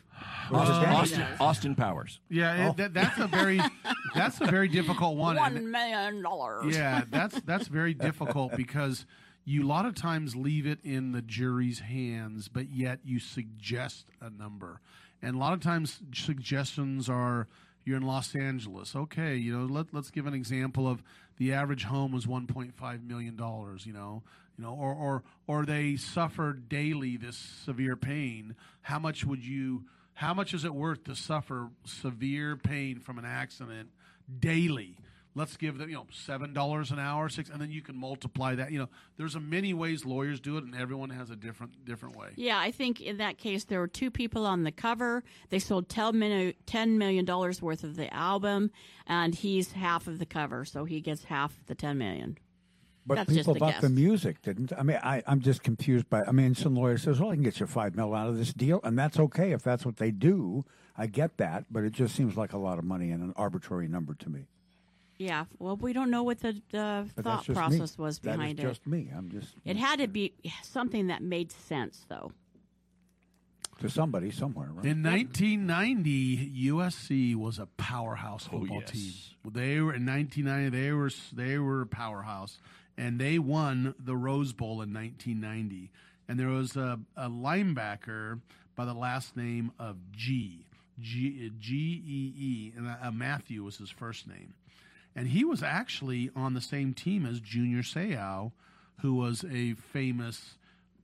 [0.49, 0.89] Where's Austin.
[0.93, 2.21] Austin, Austin Powers.
[2.29, 3.61] Yeah, it, that, that's a very
[4.15, 5.39] that's a very difficult one.
[5.39, 6.77] and- One million dollars.
[6.77, 9.07] Yeah, that's that's very difficult because
[9.45, 14.07] you a lot of times leave it in the jury's hands, but yet you suggest
[14.21, 14.81] a number,
[15.21, 17.49] and a lot of times suggestions are
[17.85, 18.95] you're in Los Angeles.
[18.95, 21.03] Okay, you know, let let's give an example of
[21.43, 23.85] the average home was 1.5 million dollars.
[23.85, 24.23] You know,
[24.57, 28.55] you know, or or or they suffer daily this severe pain.
[28.83, 29.85] How much would you?
[30.15, 33.91] How much is it worth to suffer severe pain from an accident
[34.39, 34.97] daily?
[35.35, 38.55] Let's give them, you know, seven dollars an hour, six, and then you can multiply
[38.55, 38.71] that.
[38.71, 42.17] You know, there's a many ways lawyers do it, and everyone has a different different
[42.17, 42.29] way.
[42.37, 45.25] Yeah, I think in that case there were two people on the cover.
[45.49, 48.71] They sold $10 million, $10 million worth of the album,
[49.07, 52.37] and he's half of the cover, so he gets half the 10 million.
[53.05, 53.83] But That's people bought guess.
[53.83, 54.73] the music, didn't?
[54.79, 56.23] I mean, I, I'm just confused by.
[56.27, 58.53] I mean, some lawyer says, "Well, I can get you five mil out of this
[58.53, 60.65] deal," and that's okay if that's what they do.
[60.97, 63.89] I get that, but it just seems like a lot of money and an arbitrary
[63.89, 64.47] number to me.
[65.23, 68.03] Yeah, well, we don't know what the But thought that's just process me.
[68.05, 68.63] was That is behind it.
[68.63, 69.09] just me.
[69.17, 72.33] I'm just It had to be something that made sense, though.
[73.81, 74.69] to somebody somewhere.
[74.73, 74.85] Right?
[74.87, 78.91] In 1990, USC was a powerhouse football yes.
[78.91, 79.13] team.
[79.53, 80.71] They were in 1990.
[80.77, 82.59] They were they were a powerhouse,
[82.97, 85.91] and they won the Rose Bowl in 1990.
[86.29, 88.41] And there was a, a linebacker
[88.77, 90.67] by the last name of G
[91.01, 91.75] G G
[92.07, 94.55] E E, and uh, Matthew was his first name,
[95.15, 98.53] and he was actually on the same team as Junior Seau,
[99.01, 100.55] who was a famous,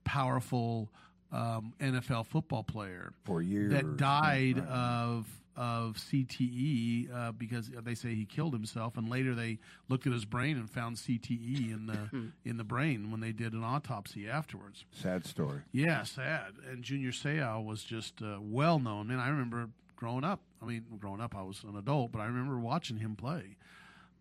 [0.03, 0.89] powerful
[1.31, 8.15] um, NFL football player For years, that died of of CTE uh, because they say
[8.15, 12.31] he killed himself, and later they looked at his brain and found CTE in the
[12.49, 14.85] in the brain when they did an autopsy afterwards.
[14.91, 15.61] Sad story.
[15.71, 16.53] Yeah, sad.
[16.69, 19.07] And Junior Seau was just uh, well known.
[19.07, 20.39] Man, I remember growing up.
[20.61, 23.57] I mean, growing up, I was an adult, but I remember watching him play.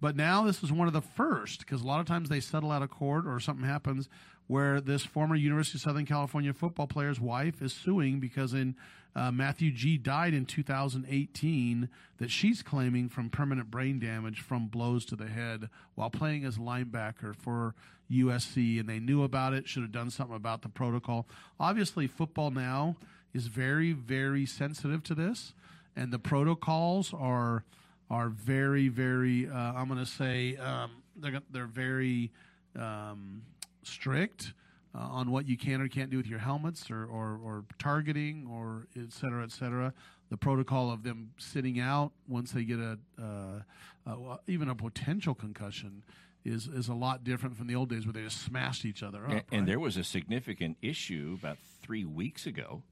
[0.01, 2.71] But now this is one of the first because a lot of times they settle
[2.71, 4.09] out of court or something happens
[4.47, 8.75] where this former University of Southern California football player's wife is suing because in
[9.15, 15.05] uh, Matthew Gee died in 2018 that she's claiming from permanent brain damage from blows
[15.07, 17.75] to the head while playing as linebacker for
[18.11, 21.27] USC and they knew about it should have done something about the protocol.
[21.59, 22.97] Obviously football now
[23.35, 25.53] is very very sensitive to this
[25.97, 27.65] and the protocols are
[28.11, 29.49] are very, very.
[29.49, 32.31] Uh, I'm going to say um, they're they're very
[32.79, 33.43] um,
[33.83, 34.55] strict
[34.95, 38.49] uh, on what you can or can't do with your helmets or, or, or targeting
[38.51, 39.93] or et cetera, et cetera.
[40.31, 45.35] The protocol of them sitting out once they get a uh, uh, even a potential
[45.35, 46.03] concussion
[46.45, 49.25] is is a lot different from the old days where they just smashed each other
[49.25, 49.31] up.
[49.33, 52.83] And, and there was a significant issue about three weeks ago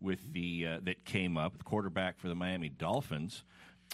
[0.00, 1.58] with the uh, that came up.
[1.58, 3.44] The quarterback for the Miami Dolphins,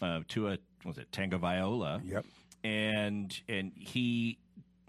[0.02, 2.00] uh, Tua was it Tagovailoa?
[2.04, 2.24] Yep.
[2.64, 4.38] And and he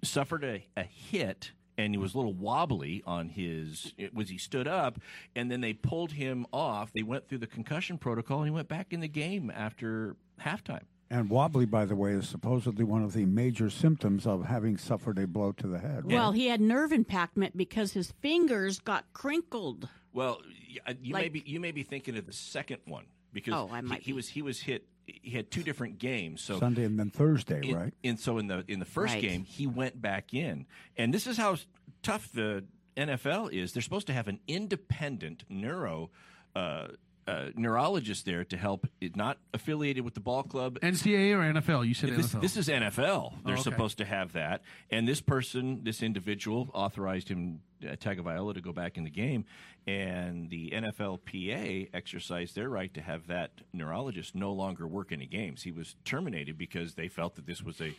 [0.04, 1.52] suffered a, a hit.
[1.78, 3.94] And he was a little wobbly on his.
[3.98, 5.00] It was he stood up,
[5.36, 6.92] and then they pulled him off.
[6.94, 10.84] They went through the concussion protocol, and he went back in the game after halftime.
[11.10, 15.18] And wobbly, by the way, is supposedly one of the major symptoms of having suffered
[15.18, 16.04] a blow to the head.
[16.06, 16.14] right?
[16.14, 19.90] Well, he had nerve impactment because his fingers got crinkled.
[20.14, 23.54] Well, y- uh, you may be you may be thinking of the second one because
[23.54, 24.86] Oh, I he- might he, was he was hit.
[25.06, 26.42] He had two different games.
[26.42, 27.94] So Sunday and then Thursday, in, right?
[28.04, 29.22] And so in the in the first Right.
[29.22, 30.66] game, he went back in,
[30.98, 31.58] and this is how
[32.04, 32.64] tough the
[32.96, 33.74] NFL is.
[33.74, 36.12] They're supposed to have an independent neuro.
[36.56, 36.88] Uh,
[37.32, 40.80] uh, neurologist there to help, it not affiliated with the ball club.
[40.82, 41.88] NCAA or NFL?
[41.88, 42.42] You said This, NFL.
[42.42, 43.34] this is NFL.
[43.46, 43.62] They're Oh, okay.
[43.62, 44.62] supposed to have that.
[44.90, 49.46] And this person, this individual, authorized him, uh, Tagovailoa, to go back in the game.
[49.88, 55.64] And the NFLPA exercised their right to have that neurologist no longer work any games.
[55.64, 57.94] He was terminated because they felt that this was a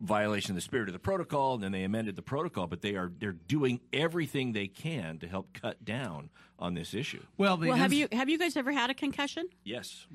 [0.00, 2.66] violation of the spirit of the protocol, and then they amended the protocol.
[2.66, 6.30] But they are they're doing everything they can to help cut down
[6.60, 7.22] on this issue.
[7.36, 9.48] Well, well, have you have you guys ever had a concussion?
[9.64, 10.06] Yes,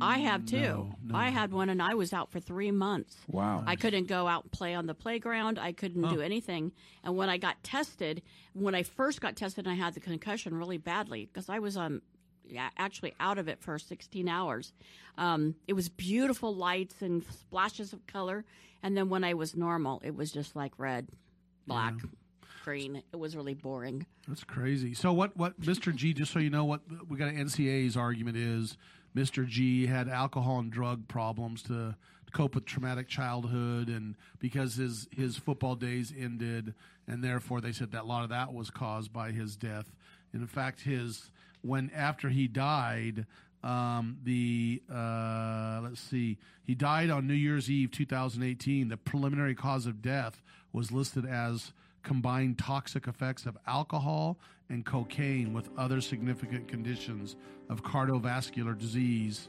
[0.00, 0.60] I have too.
[0.60, 1.16] no, no.
[1.16, 3.16] I had one, and I was out for three months.
[3.28, 3.62] Wow.
[3.66, 5.58] I couldn't go out and play on the playground.
[5.58, 6.14] I couldn't Huh.
[6.14, 6.72] do anything.
[7.04, 8.22] And when I got tested,
[8.54, 12.00] when I first got tested, I had the concussion really badly because I was um
[12.00, 12.09] yeah,
[12.56, 14.72] actually out of it for 16 hours.
[15.18, 18.44] Um, it was beautiful lights and splashes of color,
[18.82, 21.08] and then when I was normal, it was just like red,
[21.66, 21.94] black,
[22.64, 23.02] green.
[23.12, 24.06] It was really boring.
[24.28, 24.94] That's crazy.
[24.94, 25.36] So what?
[25.36, 25.94] What Mr.
[25.94, 26.14] Gee?
[26.14, 28.76] Just so you know, what we got an NCAA's argument is,
[29.14, 29.46] Mr.
[29.46, 31.96] Gee had alcohol and drug problems to
[32.32, 36.74] cope with traumatic childhood, and because his his football days ended,
[37.06, 39.92] and therefore they said that a lot of that was caused by his death.
[40.32, 41.30] And in fact, his
[41.62, 43.26] when after he died.
[43.62, 48.88] Um, the uh, let's see, he died on New Year's Eve, 2018.
[48.88, 50.40] The preliminary cause of death
[50.72, 54.38] was listed as combined toxic effects of alcohol
[54.70, 57.36] and cocaine with other significant conditions
[57.68, 59.48] of cardiovascular disease,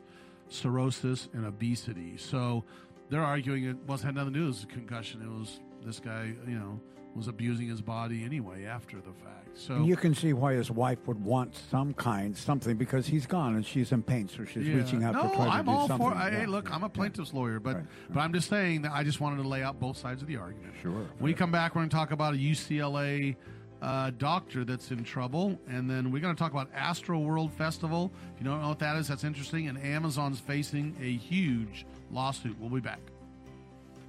[0.50, 2.18] cirrhosis, and obesity.
[2.18, 2.66] So
[3.10, 5.22] they're arguing it was had nothing to do with concussion.
[5.22, 6.80] It was this guy, you know,
[7.16, 9.38] was abusing his body anyway after the fact.
[9.54, 13.26] So And you can see why his wife would want some kind, something, because he's
[13.26, 14.76] gone and she's in pain, so she's Yeah.
[14.76, 16.10] reaching out no, to try I'm do all something.
[16.10, 16.16] for.
[16.16, 16.40] I, Yeah.
[16.40, 19.42] Hey, look, I'm a plaintiff's lawyer, but but I'm just saying that I just wanted
[19.44, 20.74] to lay out both sides of the argument.
[20.82, 20.92] Sure.
[20.94, 23.36] When we come back, we're going to talk about a UCLA
[23.82, 28.12] uh, doctor that's in trouble, and then we're going to talk about Astroworld Festival.
[28.36, 29.68] If you don't know what that is, that's interesting.
[29.68, 32.56] And Amazon's facing a huge lawsuit.
[32.60, 33.00] We'll be back.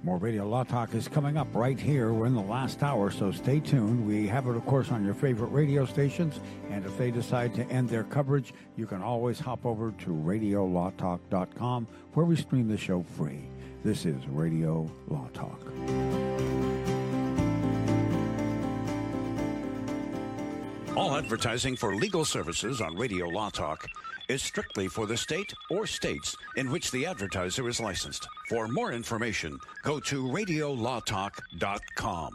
[0.03, 2.11] More Radio Law Talk is coming up right here.
[2.11, 4.05] We're in the last hour, so stay tuned.
[4.05, 6.41] We have it, of course, on your favorite radio stations.
[6.69, 11.87] And if they decide to end their coverage, you can always hop over to radiolawtalk.com
[12.15, 13.47] where we stream the show free.
[13.85, 15.61] This is Radio Law Talk.
[20.97, 23.87] All advertising for legal services on Radio Law Talk
[24.29, 28.27] is strictly for the state or states in which the advertiser is licensed.
[28.49, 32.31] For more information, go to radiolawtalk.com.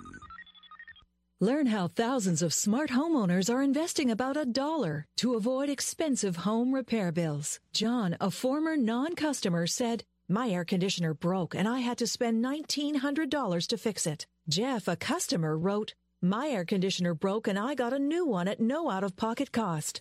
[1.40, 6.74] Learn how thousands of smart homeowners are investing about a dollar to avoid expensive home
[6.74, 7.60] repair bills.
[7.72, 12.44] John, a former non customer, said, My air conditioner broke and I had to spend
[12.44, 14.26] $1,900 to fix it.
[14.48, 18.58] Jeff, a customer, wrote, My air conditioner broke and I got a new one at
[18.58, 20.00] no out of pocket cost.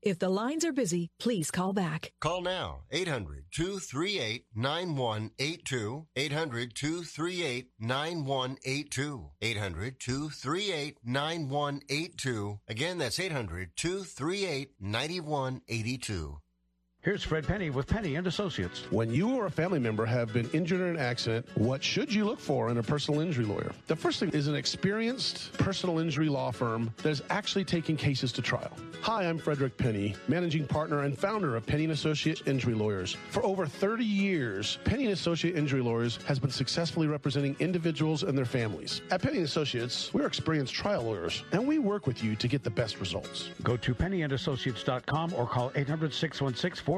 [0.00, 2.12] If the lines are busy, please call back.
[2.20, 6.06] Call now 800 238 9182.
[6.14, 9.30] 800 238 9182.
[9.42, 12.60] 800 238 9182.
[12.68, 16.38] Again, that's 800 238 9182.
[17.08, 18.84] Here's Fred Penney with Penney and Associates.
[18.90, 22.26] When you or a family member have been injured in an accident, what should you
[22.26, 23.72] look for in a personal injury lawyer?
[23.86, 28.30] The first thing is an experienced personal injury law firm that is actually taking cases
[28.32, 28.76] to trial.
[29.00, 33.16] Hi, I'm Frederick Penney, managing partner and founder of Penney and Associates Injury Lawyers.
[33.30, 38.36] For over 30 years, Penney and Associate Injury Lawyers has been successfully representing individuals and
[38.36, 39.00] their families.
[39.10, 42.62] At Penney and Associates, we're experienced trial lawyers, and we work with you to get
[42.62, 43.48] the best results.
[43.62, 46.97] Go to penneyandassociates.com or call 800 616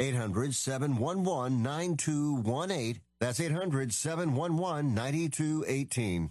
[0.00, 3.00] 800 711 9218.
[3.20, 6.30] That's 800 711 9218.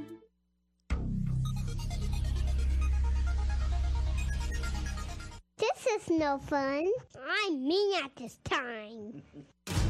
[5.61, 6.89] This is no fun.
[7.23, 9.21] I'm mean at this time.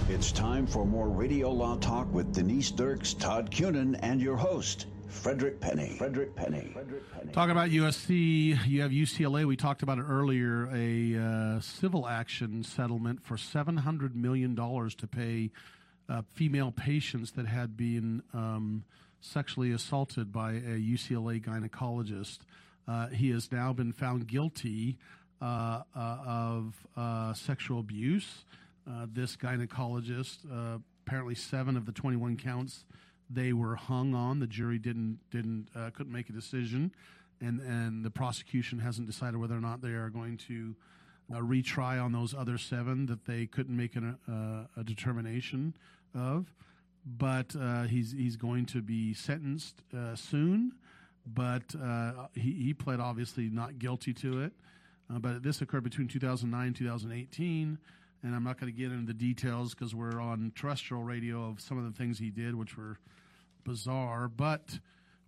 [0.09, 4.87] It's time for more Radio Law Talk with Denise Dirks, Todd Cunin, and your host,
[5.07, 5.95] Frederick Penney.
[5.97, 6.71] Frederick Penney.
[6.73, 7.31] Frederick Penney.
[7.31, 9.45] Talking about USC, you have UCLA.
[9.45, 10.69] We talked about it earlier.
[10.73, 15.51] A uh, civil action settlement for seven hundred million dollars to pay
[16.09, 18.83] uh, female patients that had been um,
[19.21, 22.39] sexually assaulted by a UCLA gynecologist.
[22.89, 24.97] Uh, he has now been found guilty
[25.41, 28.45] of uh, sexual abuse.
[28.89, 32.85] Uh, this gynecologist, uh, apparently seven of the 21 counts,
[33.29, 34.39] they were hung on.
[34.39, 36.91] The jury didn't didn't uh, couldn't make a decision,
[37.39, 40.75] and and the prosecution hasn't decided whether or not they are going to
[41.33, 45.75] uh, retry on those other seven that they couldn't make an, uh, a determination
[46.13, 46.53] of.
[47.05, 50.73] But uh, he's he's going to be sentenced uh, soon.
[51.25, 54.53] But uh, he he pled obviously not guilty to it.
[55.13, 57.77] Uh, but this occurred between 2009 and 2018
[58.23, 61.59] and I'm not going to get into the details because we're on terrestrial radio of
[61.59, 62.97] some of the things he did, which were
[63.63, 64.27] bizarre.
[64.27, 64.79] But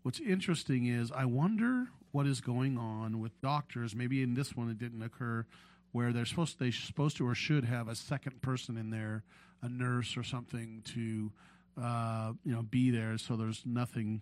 [0.03, 3.95] what's interesting is I wonder what is going on with doctors.
[3.95, 5.45] Maybe in this one it didn't occur,
[5.91, 9.23] where they're supposed to, they supposed to or should have a second person in there,
[9.61, 11.31] a nurse or something to
[11.81, 14.21] uh, you know be there, so there's nothing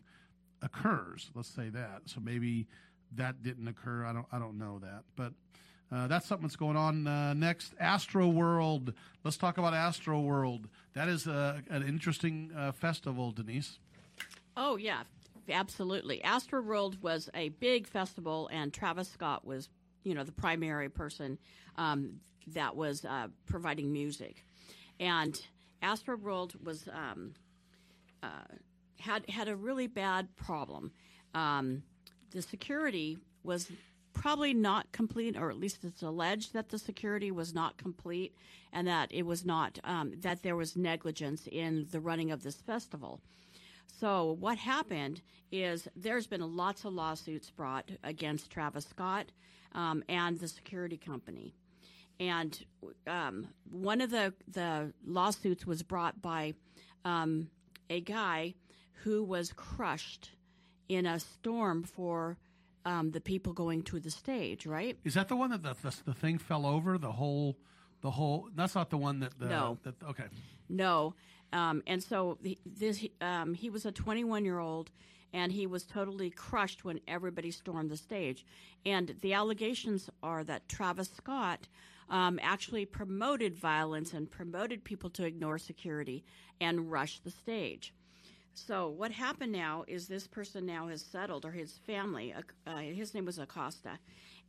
[0.62, 1.30] occurs.
[1.36, 2.04] Let's say that.
[2.06, 2.68] So maybe
[3.16, 4.06] that didn't occur.
[4.06, 5.34] I don't I don't know that, but.
[5.94, 7.78] Uh, that's something that's going on uh, next.
[7.78, 8.94] Astroworld.
[9.26, 10.68] Let's talk about Astroworld.
[10.94, 13.78] That is uh, an interesting uh, festival, Denise.
[14.56, 15.04] Oh yeah,
[15.50, 16.22] absolutely.
[16.24, 19.68] Astroworld was a big festival, and Travis Scott was,
[20.06, 21.38] you know, the primary person
[21.76, 24.46] um, that was uh, providing music,
[24.98, 25.42] and
[25.84, 27.34] Astroworld was um,
[29.02, 30.92] had had a really bad problem.
[31.34, 31.84] Um,
[32.32, 33.72] the security was
[34.14, 38.36] probably not complete, or at least it's alleged that the security was not complete,
[38.74, 42.56] and that it was not um, that there was negligence in the running of this
[42.56, 43.22] festival.
[43.88, 45.22] So what happened
[45.52, 49.32] is there's been lots of lawsuits brought against Travis Scott
[49.74, 51.54] um, and the security company,
[52.20, 52.66] and
[53.08, 56.54] um, one of the the lawsuits was brought by
[57.06, 57.50] um,
[57.90, 58.54] a guy
[59.04, 60.32] who was crushed
[60.92, 62.38] in a storm for
[62.84, 64.98] um, the people going to the stage, right?
[65.06, 66.98] Is that the one that the, the, the thing fell over?
[66.98, 67.58] The whole,
[68.02, 68.50] the whole.
[68.54, 69.40] That's not the one that.
[69.40, 69.78] The, No.
[69.84, 70.26] That, okay.
[70.68, 71.16] No.
[71.54, 74.92] Um, and so the, this, um, he was a 21 year old,
[75.34, 78.46] and he was totally crushed when everybody stormed the stage.
[78.86, 81.70] And the allegations are that Travis Scott
[82.10, 86.26] um, actually promoted violence and promoted people to ignore security
[86.60, 87.94] and rush the stage.
[88.54, 92.34] So what happened now is this person now has settled, or his family.
[92.68, 94.00] Uh, his name was Acosta,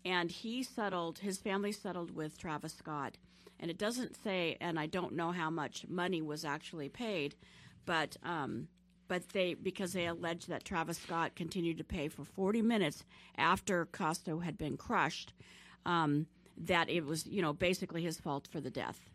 [0.04, 1.20] and he settled.
[1.20, 3.16] His family settled with Travis Scott,
[3.60, 7.34] and it doesn't say, and I don't know how much money was actually paid,
[7.86, 8.68] but um,
[9.08, 13.04] but they because they alleged that Travis Scott continued to pay for 40 minutes
[13.36, 15.32] after Costa had been crushed,
[15.86, 16.26] um,
[16.56, 19.11] that it was you know basically his fault for the death.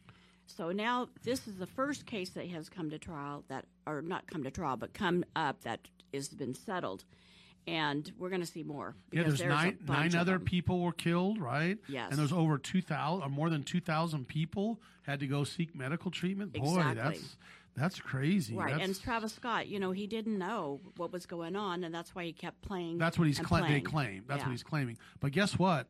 [0.47, 4.25] So now this is the first case that has come to trial that, or not
[4.27, 5.81] come to trial, but come up that
[6.13, 7.03] has been settled.
[7.67, 8.95] and we're going to see more.
[9.11, 10.45] Yeah, because there's nine nine other them.
[10.45, 11.77] people were killed, right?
[11.89, 12.07] Yes.
[12.11, 15.75] And there's over two thousand or more than two thousand people had to go seek
[15.75, 16.53] medical treatment.
[16.53, 16.95] Boy, Exactly.
[16.95, 17.35] that's
[17.75, 18.55] that's crazy.
[18.55, 21.93] Right, That's, and Travis Scott, you know, he didn't know what was going on, and
[21.93, 22.97] that's why he kept playing.
[22.97, 24.23] That's what he's cla- they claim.
[24.27, 24.45] That's Yeah.
[24.47, 24.97] what he's claiming.
[25.19, 25.87] But guess what?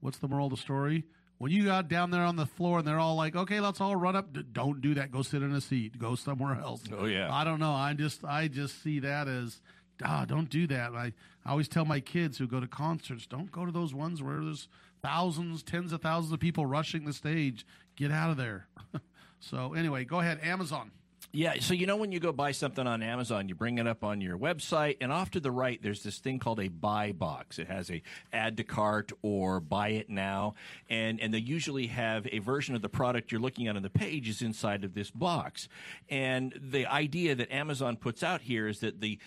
[0.00, 1.04] What's the moral of the story?
[1.42, 3.96] When you got down there on the floor and they're all like, "Okay, let's all
[3.96, 5.10] run up." D- don't do that.
[5.10, 5.98] Go sit in a seat.
[5.98, 6.84] Go somewhere else.
[6.96, 7.34] Oh, yeah.
[7.34, 7.72] I don't know.
[7.72, 9.60] I just I just see that as
[10.04, 10.92] ah, don't do that.
[10.94, 11.12] I,
[11.44, 14.38] I always tell my kids who go to concerts, don't go to those ones where
[14.38, 14.68] there's
[15.02, 17.66] thousands, tens of thousands of people rushing the stage.
[17.96, 18.68] Get out of there.
[19.40, 20.38] so anyway, go ahead.
[20.44, 20.92] Amazon.
[21.34, 24.04] Yeah, so you know when you go buy something on Amazon, you bring it up
[24.04, 27.58] on your website, and off to the right, there's this thing called a buy box.
[27.58, 28.02] It has a
[28.34, 30.56] add to cart or buy it now,
[30.90, 33.88] and and they usually have a version of the product you're looking at on the
[33.88, 35.68] page is inside of this box.
[36.10, 39.18] And the idea that Amazon puts out here is that the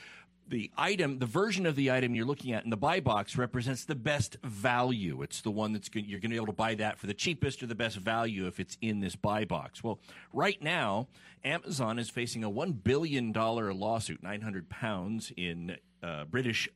[0.47, 3.85] the item, the version of the item you're looking at in the buy box represents
[3.85, 5.21] the best value.
[5.21, 7.13] It's the one that's going, you're going to be able to buy that for the
[7.13, 9.83] cheapest or the best value if it's in this buy box.
[9.83, 9.99] Well,
[10.33, 11.07] right now,
[11.43, 16.69] Amazon is facing a one billion dollar lawsuit, 900 pounds in uh, British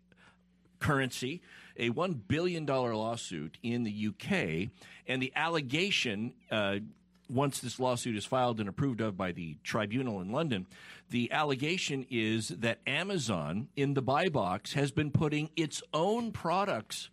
[0.80, 1.42] currency,
[1.78, 4.70] a one billion dollar lawsuit in the UK,
[5.08, 6.34] and the allegation.
[6.50, 6.78] Uh,
[7.30, 10.66] once this lawsuit is filed and approved of by the tribunal in London,
[11.10, 17.10] the allegation is that Amazon in the buy box has been putting its own products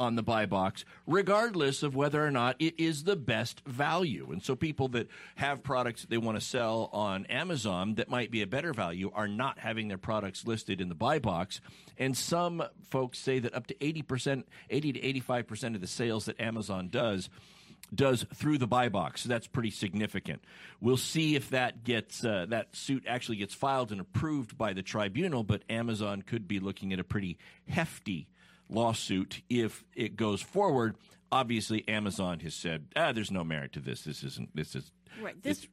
[0.00, 4.28] on the buy box, regardless of whether or not it is the best value.
[4.30, 8.30] And so people that have products that they want to sell on Amazon that might
[8.30, 11.60] be a better value are not having their products listed in the buy box.
[11.98, 16.40] And some folks say that up to 80%, 80 to 85% of the sales that
[16.40, 17.28] Amazon does
[17.94, 19.22] does through the buy box.
[19.22, 20.42] So that's pretty significant.
[20.80, 24.82] We'll see if that gets uh, that suit actually gets filed and approved by the
[24.82, 25.42] tribunal.
[25.44, 28.28] But Amazon could be looking at a pretty hefty
[28.68, 30.96] lawsuit if it goes forward.
[31.30, 34.02] Obviously, Amazon has said, "Ah, there's no merit to this.
[34.02, 34.54] This isn't.
[34.54, 35.40] This is Right.
[35.42, 35.68] This it's,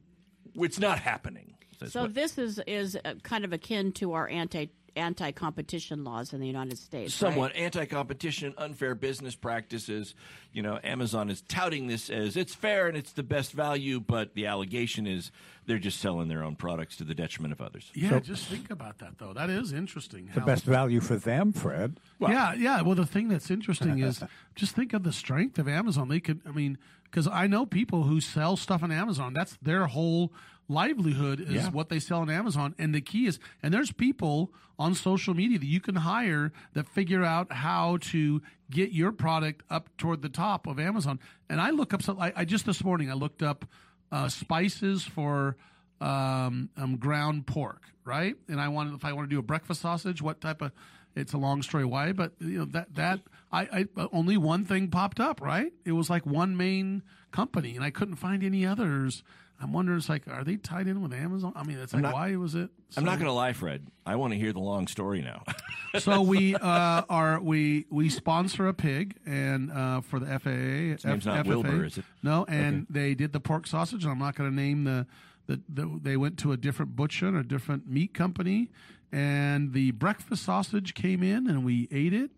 [0.56, 1.54] it's not happening."
[1.88, 6.32] So what- this is is uh, kind of akin to our anti anti competition laws
[6.32, 7.20] in the United States.
[7.22, 7.28] right?
[7.30, 10.14] somewhat anti-competition, unfair business practices.
[10.52, 14.34] You know, Amazon is touting this as it's fair and it's the best value, but
[14.34, 15.30] the allegation is
[15.66, 17.90] they're just selling their own products to the detriment of others.
[17.94, 19.32] Yeah, just think about that though.
[19.32, 20.30] That is interesting.
[20.34, 22.00] The how- best value for them, Fred.
[22.18, 22.80] yeah, yeah.
[22.82, 24.22] Well, the thing that's interesting is
[24.54, 26.08] just think of the strength of Amazon.
[26.08, 29.32] They could, I mean, because I know people who sell stuff on Amazon.
[29.34, 30.32] That's their whole
[30.68, 31.70] livelihood is Yeah.
[31.70, 32.74] what they sell on Amazon.
[32.78, 36.88] And the key is, and there's people on social media that you can hire that
[36.88, 41.18] figure out how to get your product up toward the top of Amazon.
[41.48, 43.64] And I look up, some, I, I just this morning I looked up
[44.12, 45.56] uh, spices for
[46.00, 48.36] um, um, ground pork, right?
[48.48, 50.72] And I wanted if I want to do a breakfast sausage, what type of?
[51.14, 53.62] It's a long story why, but you know that that I,
[53.96, 55.72] I only one thing popped up, right?
[55.86, 59.22] It was like one main company, and I couldn't find any others.
[59.60, 61.52] I'm wondering, it's like, are they tied in with Amazon?
[61.56, 62.70] I mean, it's like, not- why was it?
[62.96, 63.86] I'm not going to lie, Fred.
[64.04, 65.42] I want to hear the long story now.
[65.98, 70.92] so we uh, are we we sponsor a pig and uh, for the FFA.
[70.92, 72.04] His name's not Wilbur, is it?
[72.22, 74.04] No, and they did the pork sausage.
[74.04, 75.06] And I'm not going to name the,
[75.46, 78.70] the the they went to a different butcher, a different meat company,
[79.10, 82.30] and the breakfast sausage came in, and we ate it.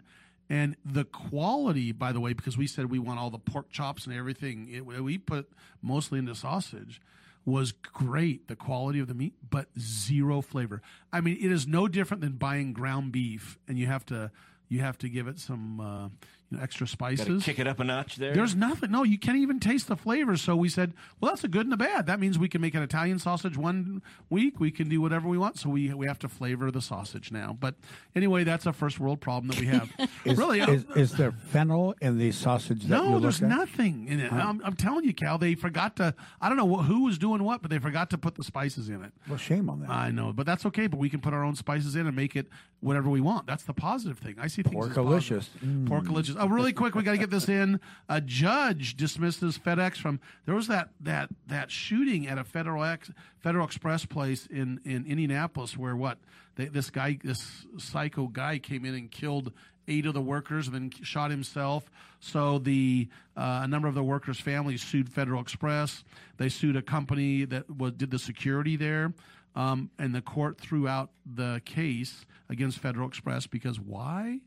[0.51, 4.07] And the quality, by the way, because we said we want all the pork chops
[4.07, 5.51] and everything, it, we put
[5.82, 7.01] mostly into sausage,
[7.44, 8.49] was great.
[8.49, 10.80] The quality of the meat, but zero flavor.
[11.12, 14.30] I mean, it is no different than buying ground beef, and you have to
[14.68, 16.09] you have to give it some uh,
[16.51, 17.44] you know extra spices.
[17.44, 18.34] kick it up a notch there.
[18.34, 18.90] There's nothing.
[18.90, 20.40] No, you can't even taste the flavors.
[20.40, 22.07] So we said, well, that's a good and a bad.
[22.07, 24.59] That means we can make an Italian sausage one week.
[24.59, 25.59] We can do whatever we want.
[25.59, 27.57] So we we have to flavor the sausage now.
[27.59, 27.74] But
[28.14, 29.90] anyway, that's a first world problem that we have.
[30.24, 33.49] Is, really, uh, is, is there fennel in the sausage that no, looked there's at?
[33.49, 34.32] nothing in it.
[34.32, 35.38] I'm, I'm telling you, Cal.
[35.38, 36.14] They forgot to.
[36.40, 39.03] I don't know who was doing what, but they forgot to put the spices in
[39.03, 39.12] it.
[39.28, 39.90] Well, shame on them.
[39.90, 40.86] I know, but that's okay.
[40.86, 42.46] But we can put our own spices in and make it
[42.80, 43.46] whatever we want.
[43.46, 44.36] That's the positive thing.
[44.40, 45.49] I see things as Porkalicious.
[45.53, 45.88] positive.
[45.88, 46.38] Porkalicious.
[46.41, 47.80] Oh, really quick, we got to get this in.
[48.09, 50.20] A judge dismissed dismisses FedEx from.
[50.47, 53.11] There was that that that shooting at a Federal Ex,
[53.41, 56.18] Federal Express place in in Indianapolis where what
[56.55, 59.53] they, this guy, this psycho guy, came in and killed
[59.89, 61.91] eight of the workers and then shot himself.
[62.20, 66.05] So the uh, a number of the workers' families sued Federal Express.
[66.36, 69.12] They sued a company that was, did the security there.
[69.57, 74.39] Um, and the court threw out the case against Federal Express because why?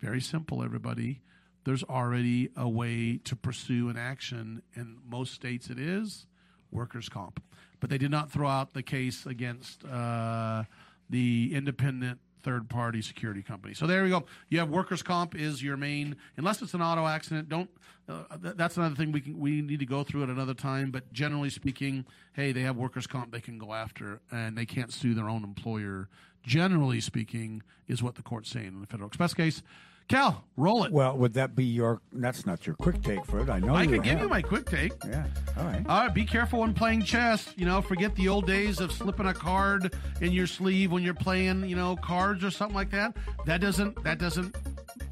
[0.00, 1.22] Very simple, everybody.
[1.68, 4.62] There's already a way to pursue an action.
[4.74, 6.24] In most states, it is
[6.70, 7.42] workers' comp.
[7.78, 10.64] But they did not throw out the case against uh,
[11.10, 13.74] the independent third party security company.
[13.74, 14.24] So there we go.
[14.48, 17.50] You have workers' comp is your main, unless it's an auto accident.
[17.50, 17.68] Don't.
[18.08, 20.90] Uh, th- that's another thing we can we need to go through at another time.
[20.90, 24.90] But generally speaking, hey, they have workers' comp they can go after, and they can't
[24.90, 26.08] sue their own employer.
[26.42, 29.62] Generally speaking, is what the court's saying in the Federal Express case.
[30.08, 30.92] Cal, roll it.
[30.92, 32.00] Well, would that be your?
[32.12, 33.50] That's not your quick take, for it.
[33.50, 34.22] I know I you can give have.
[34.22, 34.92] you my quick take.
[35.06, 35.26] Yeah.
[35.56, 35.86] All right.
[35.86, 37.52] All right, be careful when playing chess.
[37.56, 41.12] You know, forget the old days of slipping a card in your sleeve when you're
[41.12, 43.16] playing, you know, cards or something like that.
[43.44, 44.56] That doesn't that doesn't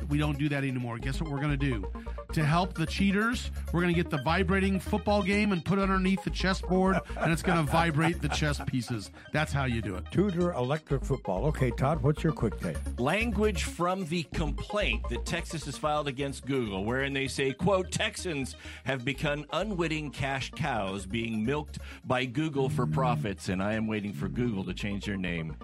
[0.09, 0.99] we don't do that anymore.
[0.99, 1.91] Guess what we're going to do?
[2.33, 5.83] To help the cheaters, we're going to get the vibrating football game and put it
[5.83, 9.11] underneath the chessboard and it's going to vibrate the chess pieces.
[9.33, 10.05] That's how you do it.
[10.11, 11.47] Tudor electric football.
[11.47, 12.77] Okay, Todd, what's your quick take?
[12.99, 18.57] Language from the complaint that Texas has filed against Google, wherein they say, quote, Texans
[18.85, 24.13] have become unwitting cash cows being milked by Google for profits, and I am waiting
[24.13, 25.57] for Google to change their name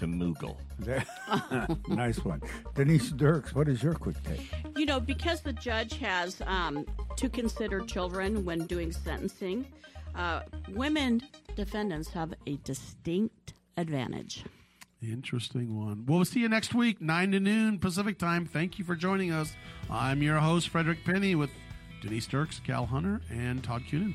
[0.00, 0.56] to Moogle.
[1.88, 2.40] nice one.
[2.74, 4.50] Denise Dirks, what is your quick take?
[4.76, 6.86] You know, because the judge has um,
[7.16, 9.66] to consider children when doing sentencing,
[10.14, 10.40] uh,
[10.70, 11.22] women
[11.54, 14.44] defendants have a distinct advantage.
[15.02, 16.04] Interesting one.
[16.06, 18.46] Well, we'll see you next week, 9 to noon Pacific time.
[18.46, 19.54] Thank you for joining us.
[19.90, 21.50] I'm your host, Frederick Penney, with
[22.00, 24.14] Denise Dirks, Cal Hunter, and Todd Cunin.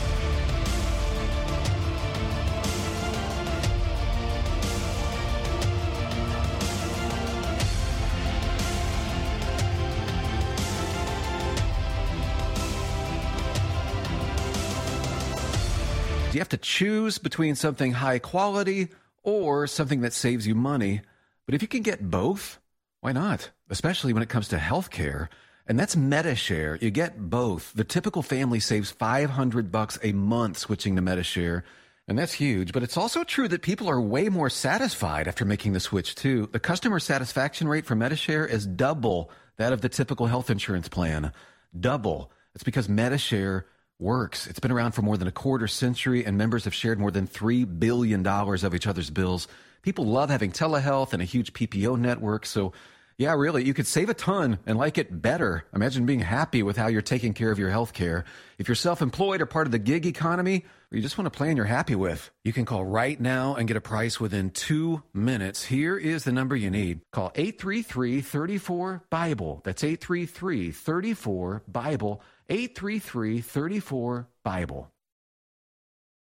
[16.41, 18.87] You have to choose between something high quality
[19.21, 21.01] or something that saves you money?
[21.45, 22.57] But if you can get both,
[22.99, 23.51] why not?
[23.69, 25.27] Especially when it comes to healthcare.
[25.67, 26.79] And that's Medi-Share.
[26.81, 27.71] You get both.
[27.75, 31.63] The typical family saves 500 bucks a month switching to Medi-Share.
[32.07, 35.73] And that's huge, but it's also true that people are way more satisfied after making
[35.73, 36.49] the switch too.
[36.51, 41.33] The customer satisfaction rate for Medi-Share is double that of the typical health insurance plan.
[41.79, 42.31] Double.
[42.55, 43.67] It's because Medi-Share
[44.01, 44.47] works.
[44.47, 47.27] It's been around for more than a quarter century, and members have shared more than
[47.27, 49.47] $3 billion of each other's bills.
[49.81, 52.45] People love having telehealth and a huge PPO network.
[52.45, 52.73] So,
[53.17, 55.65] yeah, really, you could save a ton and like it better.
[55.75, 58.25] Imagine being happy with how you're taking care of your health care.
[58.57, 61.31] If you're self employed or part of the gig economy, or you just want a
[61.31, 65.03] plan you're happy with, you can call right now and get a price within two
[65.13, 65.63] minutes.
[65.63, 67.01] Here is the number you need.
[67.11, 69.61] Call 833 34 Bible.
[69.63, 72.23] That's 833 34 Bible.
[72.51, 74.91] 833 34 Bible.